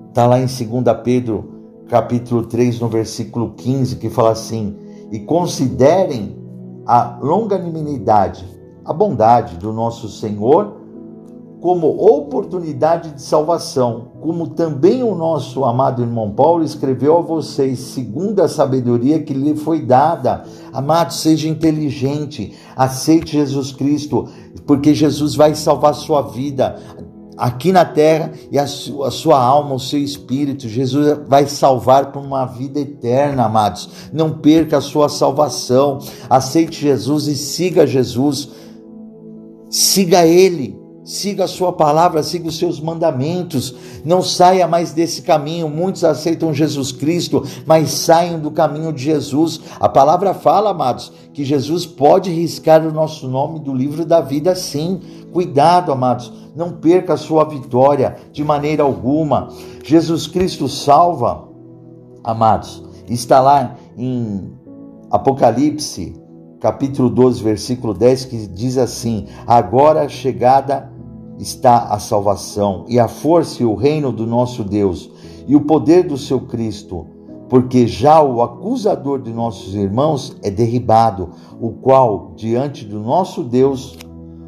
Está 0.10 0.28
lá 0.28 0.40
em 0.40 0.46
2 0.46 0.58
Pedro, 1.04 1.46
capítulo 1.90 2.44
3, 2.44 2.80
no 2.80 2.88
versículo 2.88 3.54
15, 3.58 3.96
que 3.96 4.10
fala 4.10 4.30
assim: 4.32 4.78
E 5.12 5.20
considerem 5.22 6.38
a 6.86 7.18
longanimidade, 7.20 8.46
a 8.86 8.94
bondade 8.94 9.58
do 9.58 9.74
nosso 9.74 10.08
Senhor 10.08 10.77
como 11.62 11.88
oportunidade 11.88 13.12
de 13.12 13.22
salvação, 13.22 14.12
como 14.22 14.48
também 14.48 15.02
o 15.02 15.16
nosso 15.16 15.66
amado 15.66 16.04
irmão 16.04 16.32
Paulo 16.32 16.64
escreveu 16.64 17.18
a 17.18 17.22
vocês, 17.22 17.80
segundo 17.80 18.42
a 18.42 18.48
sabedoria 18.48 19.20
que 19.24 19.34
lhe 19.34 19.56
foi 19.56 19.82
dada. 19.82 20.44
Amado, 20.72 21.14
seja 21.14 21.48
inteligente, 21.48 22.54
aceite 22.76 23.32
Jesus 23.32 23.72
Cristo, 23.72 24.28
porque 24.68 24.94
Jesus 24.94 25.34
vai 25.34 25.56
salvar 25.56 25.96
sua 25.96 26.22
vida 26.22 26.78
aqui 27.36 27.72
na 27.72 27.86
terra 27.86 28.32
e 28.52 28.60
a 28.60 28.68
sua, 28.68 29.08
a 29.08 29.12
sua, 29.12 29.42
alma, 29.42 29.74
o 29.74 29.80
seu 29.80 30.00
espírito. 30.00 30.68
Jesus 30.68 31.20
vai 31.28 31.48
salvar 31.48 32.12
para 32.12 32.22
uma 32.22 32.46
vida 32.46 32.80
eterna, 32.80 33.46
amados. 33.46 33.90
Não 34.14 34.32
perca 34.32 34.78
a 34.78 34.82
sua 34.82 35.10
salvação. 35.10 36.00
Aceite 36.30 36.82
Jesus 36.82 37.28
e 37.28 37.36
siga 37.36 37.88
Jesus. 37.88 38.50
Siga 39.70 40.26
Ele 40.26 40.87
siga 41.08 41.46
a 41.46 41.48
sua 41.48 41.72
palavra, 41.72 42.22
siga 42.22 42.50
os 42.50 42.58
seus 42.58 42.82
mandamentos, 42.82 43.74
não 44.04 44.22
saia 44.22 44.68
mais 44.68 44.92
desse 44.92 45.22
caminho. 45.22 45.70
Muitos 45.70 46.04
aceitam 46.04 46.54
Jesus 46.54 46.92
Cristo, 46.92 47.46
mas 47.66 47.92
saem 47.92 48.38
do 48.38 48.52
caminho 48.52 48.92
de 48.92 49.02
Jesus. 49.02 49.62
A 49.80 49.88
palavra 49.88 50.34
fala, 50.34 50.72
amados, 50.72 51.14
que 51.34 51.46
Jesus 51.46 51.86
pode 51.86 52.30
riscar 52.30 52.86
o 52.86 52.92
nosso 52.92 53.26
nome 53.26 53.62
do 53.62 53.74
livro 53.74 54.06
da 54.06 54.20
vida, 54.20 54.54
sim. 54.54 55.00
Cuidado, 55.32 55.94
amados, 55.94 56.32
não 56.54 56.74
perca 56.74 57.14
a 57.14 57.18
sua 57.18 57.46
vitória 57.46 58.18
de 58.34 58.44
maneira 58.44 58.84
alguma. 58.84 59.48
Jesus 59.86 60.28
Cristo 60.28 60.68
salva, 60.68 61.48
amados, 62.22 62.84
está 63.08 63.40
lá 63.40 63.78
em 63.98 64.52
Apocalipse 65.10 66.28
capítulo 66.60 67.10
12, 67.10 67.44
versículo 67.44 67.94
10, 67.94 68.26
que 68.26 68.48
diz 68.48 68.78
assim: 68.78 69.28
Agora 69.46 70.10
chegada 70.10 70.97
está 71.38 71.86
a 71.90 72.00
salvação 72.00 72.86
e 72.88 73.00
a 73.00 73.08
força 73.08 73.62
e 73.62 73.66
o 73.66 73.76
reino 73.76 74.12
do 74.12 74.26
nosso 74.26 74.64
Deus 74.64 75.10
e 75.48 75.56
o 75.56 75.62
poder 75.62 76.04
do 76.04 76.18
seu 76.18 76.42
Cristo, 76.42 77.06
porque 77.48 77.88
já 77.88 78.22
o 78.22 78.42
acusador 78.42 79.22
de 79.22 79.32
nossos 79.32 79.74
irmãos 79.76 80.36
é 80.42 80.50
derribado, 80.50 81.30
o 81.62 81.72
qual 81.72 82.34
diante 82.36 82.84
do 82.84 83.00
nosso 83.00 83.44
Deus 83.44 83.98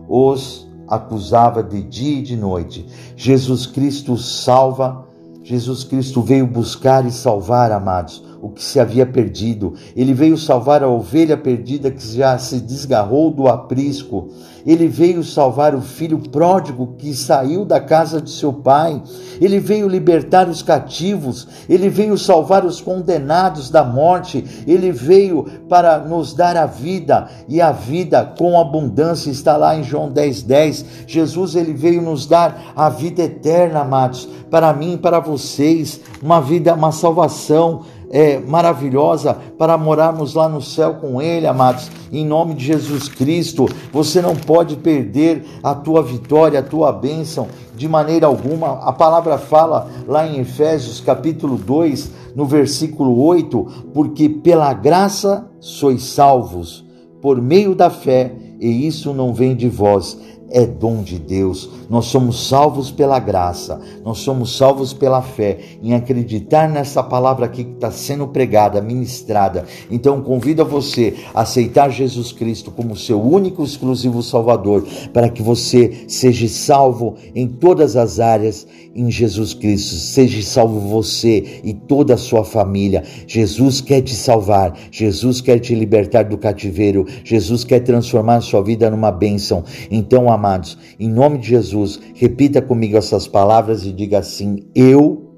os 0.08 0.68
acusava 0.88 1.64
de 1.64 1.82
dia 1.84 2.20
e 2.20 2.24
de 2.24 2.36
noite. 2.36 2.86
Jesus 3.16 3.66
Cristo 3.66 4.18
salva, 4.18 5.08
Jesus 5.44 5.84
Cristo 5.84 6.22
veio 6.22 6.48
buscar 6.48 7.06
e 7.06 7.12
salvar, 7.12 7.72
amados 7.72 8.29
o 8.42 8.50
que 8.50 8.64
se 8.64 8.80
havia 8.80 9.06
perdido. 9.06 9.74
Ele 9.96 10.14
veio 10.14 10.38
salvar 10.38 10.84
a 10.84 10.88
ovelha 10.88 11.38
perdida 11.38 11.92
que 11.92 12.16
já 12.16 12.38
se 12.38 12.60
desgarrou 12.60 13.32
do 13.32 13.48
aprisco. 13.48 14.30
Ele 14.66 14.88
veio 14.88 15.24
salvar 15.24 15.74
o 15.74 15.82
filho 15.82 16.20
pródigo 16.20 16.96
que 16.98 17.14
saiu 17.14 17.66
da 17.66 17.80
casa 17.80 18.22
de 18.22 18.30
seu 18.30 18.52
pai. 18.52 19.02
Ele 19.40 19.60
veio 19.60 19.88
libertar 19.88 20.48
os 20.48 20.62
cativos. 20.62 21.48
Ele 21.68 21.90
veio 21.90 22.18
salvar 22.18 22.66
os 22.66 22.82
condenados 22.82 23.70
da 23.70 23.84
morte. 23.84 24.46
Ele 24.68 24.92
veio 24.92 25.46
para 25.68 26.00
nos 26.00 26.34
dar 26.34 26.58
a 26.58 26.66
vida 26.66 27.30
e 27.48 27.62
a 27.62 27.72
vida 27.72 28.34
com 28.38 28.60
abundância. 28.60 29.32
Está 29.32 29.56
lá 29.58 29.76
em 29.76 29.84
João 29.84 30.10
10, 30.10 30.44
10. 30.44 30.86
Jesus 31.08 31.56
ele 31.56 31.74
veio 31.74 32.02
nos 32.02 32.26
dar 32.26 32.74
a 32.76 32.90
vida 32.90 33.24
eterna, 33.24 33.80
amados, 33.80 34.28
para 34.50 34.74
mim 34.74 34.94
e 34.94 34.98
para 34.98 35.20
vocês, 35.20 36.02
uma 36.22 36.42
vida, 36.42 36.74
uma 36.74 36.92
salvação 36.92 37.82
é, 38.10 38.40
maravilhosa 38.40 39.38
para 39.58 39.78
morarmos 39.78 40.34
lá 40.34 40.50
no 40.50 40.62
céu 40.62 40.96
com 40.96 41.22
Ele, 41.22 41.46
amados, 41.46 41.90
em 42.12 42.26
nome 42.26 42.56
de 42.56 42.66
Jesus 42.66 43.08
Cristo. 43.08 43.68
Você 43.92 44.22
não 44.22 44.36
pode 44.36 44.76
perder 44.78 45.46
a 45.62 45.76
tua 45.76 46.02
vitória, 46.02 46.60
a 46.60 46.64
tua 46.64 46.92
bênção 46.92 47.48
de 47.76 47.88
maneira 47.88 48.28
alguma. 48.28 48.80
A 48.80 48.92
palavra 48.92 49.38
fala 49.38 49.90
lá 50.08 50.28
em 50.28 50.40
Efésios 50.40 51.00
capítulo 51.00 51.58
2, 51.58 52.12
no 52.36 52.46
versículo 52.46 53.22
8: 53.24 53.90
Porque 53.94 54.28
pela 54.28 54.74
graça 54.74 55.48
sois 55.60 56.04
salvos, 56.04 56.86
por 57.22 57.42
meio 57.42 57.76
da 57.76 57.90
fé, 57.90 58.36
e 58.60 58.88
isso 58.88 59.14
não 59.14 59.34
vem 59.34 59.56
de 59.56 59.70
vós, 59.70 60.20
é 60.52 60.66
dom 60.66 61.02
de 61.02 61.20
Deus. 61.20 61.70
Nós 61.90 62.06
somos 62.06 62.48
salvos 62.48 62.92
pela 62.92 63.20
graça, 63.20 63.80
nós 64.04 64.20
somos 64.20 64.58
salvos 64.58 64.94
pela 64.94 65.22
fé, 65.22 65.60
em 65.82 65.94
acreditar 65.94 66.70
nessa 66.70 67.04
palavra 67.04 67.46
aqui 67.46 67.64
que 67.64 67.74
está 67.74 67.92
sendo 67.92 68.28
pregada, 68.28 68.82
ministrada. 68.82 69.66
Então, 69.90 70.22
convido 70.22 70.62
a 70.62 70.66
você 70.66 71.16
a 71.34 71.42
aceitar 71.42 71.90
Jesus 71.90 72.32
Cristo 72.32 72.72
como 72.72 72.96
seu 72.96 73.22
único 73.22 73.64
exclusivo 73.64 74.22
Salvador, 74.22 74.86
para 75.14 75.30
que 75.30 75.42
você 75.42 76.06
seja 76.08 76.48
salvo 76.48 77.16
em 77.34 77.48
todas 77.48 77.96
as 77.96 78.20
áreas 78.20 78.68
em 78.96 79.10
Jesus 79.10 79.54
Cristo. 79.54 79.96
Seja 79.96 80.42
salvo 80.42 80.80
você 80.80 81.62
e 81.64 81.74
toda 81.74 82.16
a 82.16 82.18
sua 82.18 82.44
família. 82.44 83.04
Jesus 83.28 83.82
quer 83.82 84.02
te 84.02 84.16
salvar, 84.16 84.78
Jesus 84.92 85.42
quer 85.42 85.60
te 85.60 85.74
libertar 85.76 86.24
do 86.24 86.38
cativeiro, 86.38 87.06
Jesus 87.24 87.64
quer 87.64 87.80
transformar 87.80 88.36
a 88.36 88.42
sua 88.42 88.62
vida 88.62 88.90
numa 88.90 89.12
bênção. 89.12 89.64
Então, 89.90 90.30
amados, 90.40 90.78
em 91.00 91.10
nome 91.10 91.38
de 91.38 91.50
Jesus, 91.50 92.00
repita 92.16 92.62
comigo 92.62 92.98
essas 92.98 93.28
palavras 93.28 93.86
e 93.86 93.92
diga 93.92 94.20
assim: 94.20 94.66
Eu 94.74 95.30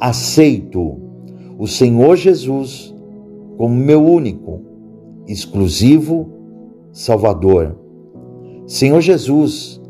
aceito 0.00 1.00
o 1.58 1.66
Senhor 1.66 2.16
Jesus 2.16 2.94
como 3.56 3.74
meu 3.74 4.02
único, 4.02 4.60
exclusivo 5.26 6.28
Salvador. 6.92 7.76
Senhor 8.66 9.00
Jesus, 9.00 9.80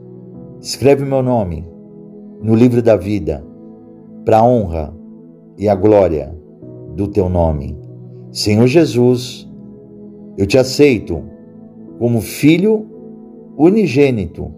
escreve 0.60 1.04
meu 1.04 1.22
nome 1.22 1.66
no 2.42 2.54
livro 2.54 2.82
da 2.82 2.96
vida, 2.96 3.44
para 4.24 4.38
a 4.38 4.44
honra 4.44 4.94
e 5.56 5.68
a 5.68 5.74
glória 5.74 6.34
do 6.94 7.08
teu 7.08 7.28
nome. 7.28 7.78
Senhor 8.32 8.66
Jesus, 8.66 9.48
eu 10.36 10.46
te 10.46 10.58
aceito 10.58 11.22
como 11.98 12.20
filho 12.20 12.86
unigênito 13.56 14.52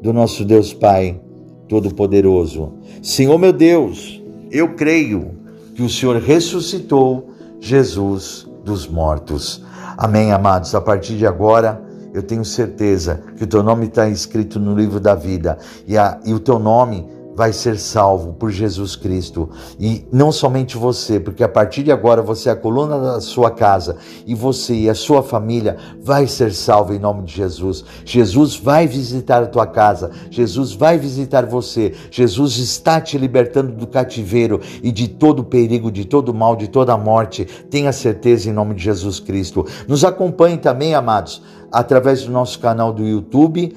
do 0.00 0.12
nosso 0.12 0.44
Deus 0.44 0.72
Pai 0.72 1.20
Todo-Poderoso. 1.68 2.72
Senhor 3.02 3.38
meu 3.38 3.52
Deus, 3.52 4.22
eu 4.50 4.74
creio 4.74 5.30
que 5.74 5.82
o 5.82 5.88
Senhor 5.88 6.16
ressuscitou 6.16 7.30
Jesus 7.60 8.46
dos 8.64 8.86
mortos. 8.86 9.64
Amém, 9.96 10.32
amados. 10.32 10.74
A 10.74 10.80
partir 10.80 11.16
de 11.16 11.26
agora, 11.26 11.82
eu 12.12 12.22
tenho 12.22 12.44
certeza 12.44 13.22
que 13.36 13.44
o 13.44 13.46
teu 13.46 13.62
nome 13.62 13.86
está 13.86 14.08
escrito 14.08 14.60
no 14.60 14.74
livro 14.74 15.00
da 15.00 15.14
vida 15.14 15.58
e, 15.86 15.96
a, 15.96 16.20
e 16.24 16.34
o 16.34 16.40
teu 16.40 16.58
nome 16.58 17.06
vai 17.34 17.52
ser 17.52 17.78
salvo 17.78 18.32
por 18.34 18.50
Jesus 18.50 18.96
Cristo. 18.96 19.48
E 19.78 20.04
não 20.12 20.30
somente 20.30 20.76
você, 20.76 21.18
porque 21.18 21.42
a 21.42 21.48
partir 21.48 21.82
de 21.82 21.92
agora 21.92 22.22
você 22.22 22.48
é 22.48 22.52
a 22.52 22.56
coluna 22.56 22.98
da 22.98 23.20
sua 23.20 23.50
casa 23.50 23.96
e 24.26 24.34
você 24.34 24.74
e 24.74 24.90
a 24.90 24.94
sua 24.94 25.22
família 25.22 25.76
vai 26.00 26.26
ser 26.26 26.52
salvo 26.52 26.92
em 26.92 26.98
nome 26.98 27.22
de 27.24 27.34
Jesus. 27.34 27.84
Jesus 28.04 28.56
vai 28.56 28.86
visitar 28.86 29.42
a 29.42 29.46
tua 29.46 29.66
casa, 29.66 30.10
Jesus 30.30 30.72
vai 30.72 30.98
visitar 30.98 31.46
você. 31.46 31.94
Jesus 32.10 32.58
está 32.58 33.00
te 33.00 33.16
libertando 33.16 33.72
do 33.72 33.86
cativeiro 33.86 34.60
e 34.82 34.92
de 34.92 35.08
todo 35.08 35.44
perigo, 35.44 35.90
de 35.90 36.04
todo 36.04 36.34
mal, 36.34 36.56
de 36.56 36.68
toda 36.68 36.96
morte. 36.96 37.44
Tenha 37.70 37.92
certeza 37.92 38.50
em 38.50 38.52
nome 38.52 38.74
de 38.74 38.82
Jesus 38.82 39.20
Cristo. 39.20 39.66
Nos 39.88 40.04
acompanhe 40.04 40.58
também, 40.58 40.94
amados, 40.94 41.42
através 41.70 42.24
do 42.24 42.30
nosso 42.30 42.58
canal 42.58 42.92
do 42.92 43.02
YouTube 43.02 43.74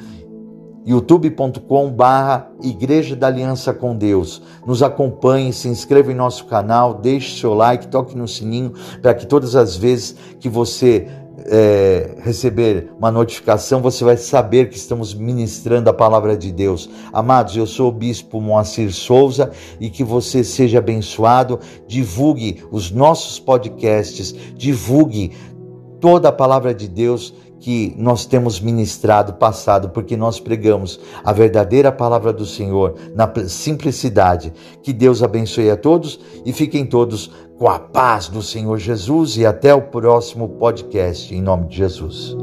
youtube.com 0.85 1.91
barra 1.91 2.51
Igreja 2.61 3.15
da 3.15 3.27
Aliança 3.27 3.73
com 3.73 3.95
Deus. 3.95 4.41
Nos 4.65 4.83
acompanhe, 4.83 5.51
se 5.51 5.67
inscreva 5.67 6.11
em 6.11 6.15
nosso 6.15 6.45
canal, 6.45 6.93
deixe 6.93 7.39
seu 7.39 7.53
like, 7.53 7.87
toque 7.87 8.15
no 8.15 8.27
sininho 8.27 8.73
para 9.01 9.13
que 9.13 9.25
todas 9.25 9.55
as 9.55 9.75
vezes 9.75 10.15
que 10.39 10.47
você 10.47 11.07
é, 11.47 12.17
receber 12.21 12.91
uma 12.97 13.11
notificação, 13.11 13.81
você 13.81 14.03
vai 14.03 14.17
saber 14.17 14.69
que 14.69 14.77
estamos 14.77 15.13
ministrando 15.13 15.89
a 15.89 15.93
palavra 15.93 16.37
de 16.37 16.51
Deus. 16.51 16.89
Amados, 17.11 17.55
eu 17.55 17.67
sou 17.67 17.89
o 17.89 17.91
bispo 17.91 18.39
Moacir 18.39 18.93
Souza 18.93 19.51
e 19.79 19.89
que 19.89 20.03
você 20.03 20.43
seja 20.43 20.79
abençoado. 20.79 21.59
Divulgue 21.87 22.63
os 22.71 22.91
nossos 22.91 23.39
podcasts, 23.39 24.33
divulgue 24.55 25.33
toda 25.99 26.29
a 26.29 26.31
palavra 26.31 26.73
de 26.73 26.87
Deus 26.87 27.33
que 27.59 27.95
nós 27.97 28.25
temos 28.25 28.59
ministrado, 28.59 29.33
passado, 29.33 29.89
porque 29.89 30.15
nós 30.15 30.39
pregamos 30.39 30.99
a 31.23 31.31
verdadeira 31.31 31.91
palavra 31.91 32.31
do 32.31 32.45
Senhor 32.45 32.95
na 33.15 33.31
simplicidade. 33.47 34.53
Que 34.83 34.93
Deus 34.93 35.23
abençoe 35.23 35.69
a 35.69 35.77
todos 35.77 36.19
e 36.45 36.53
fiquem 36.53 36.85
todos 36.85 37.31
com 37.57 37.69
a 37.69 37.79
paz 37.79 38.27
do 38.27 38.41
Senhor 38.41 38.77
Jesus 38.77 39.37
e 39.37 39.45
até 39.45 39.73
o 39.73 39.81
próximo 39.81 40.49
podcast, 40.49 41.33
em 41.33 41.41
nome 41.41 41.67
de 41.67 41.77
Jesus. 41.77 42.35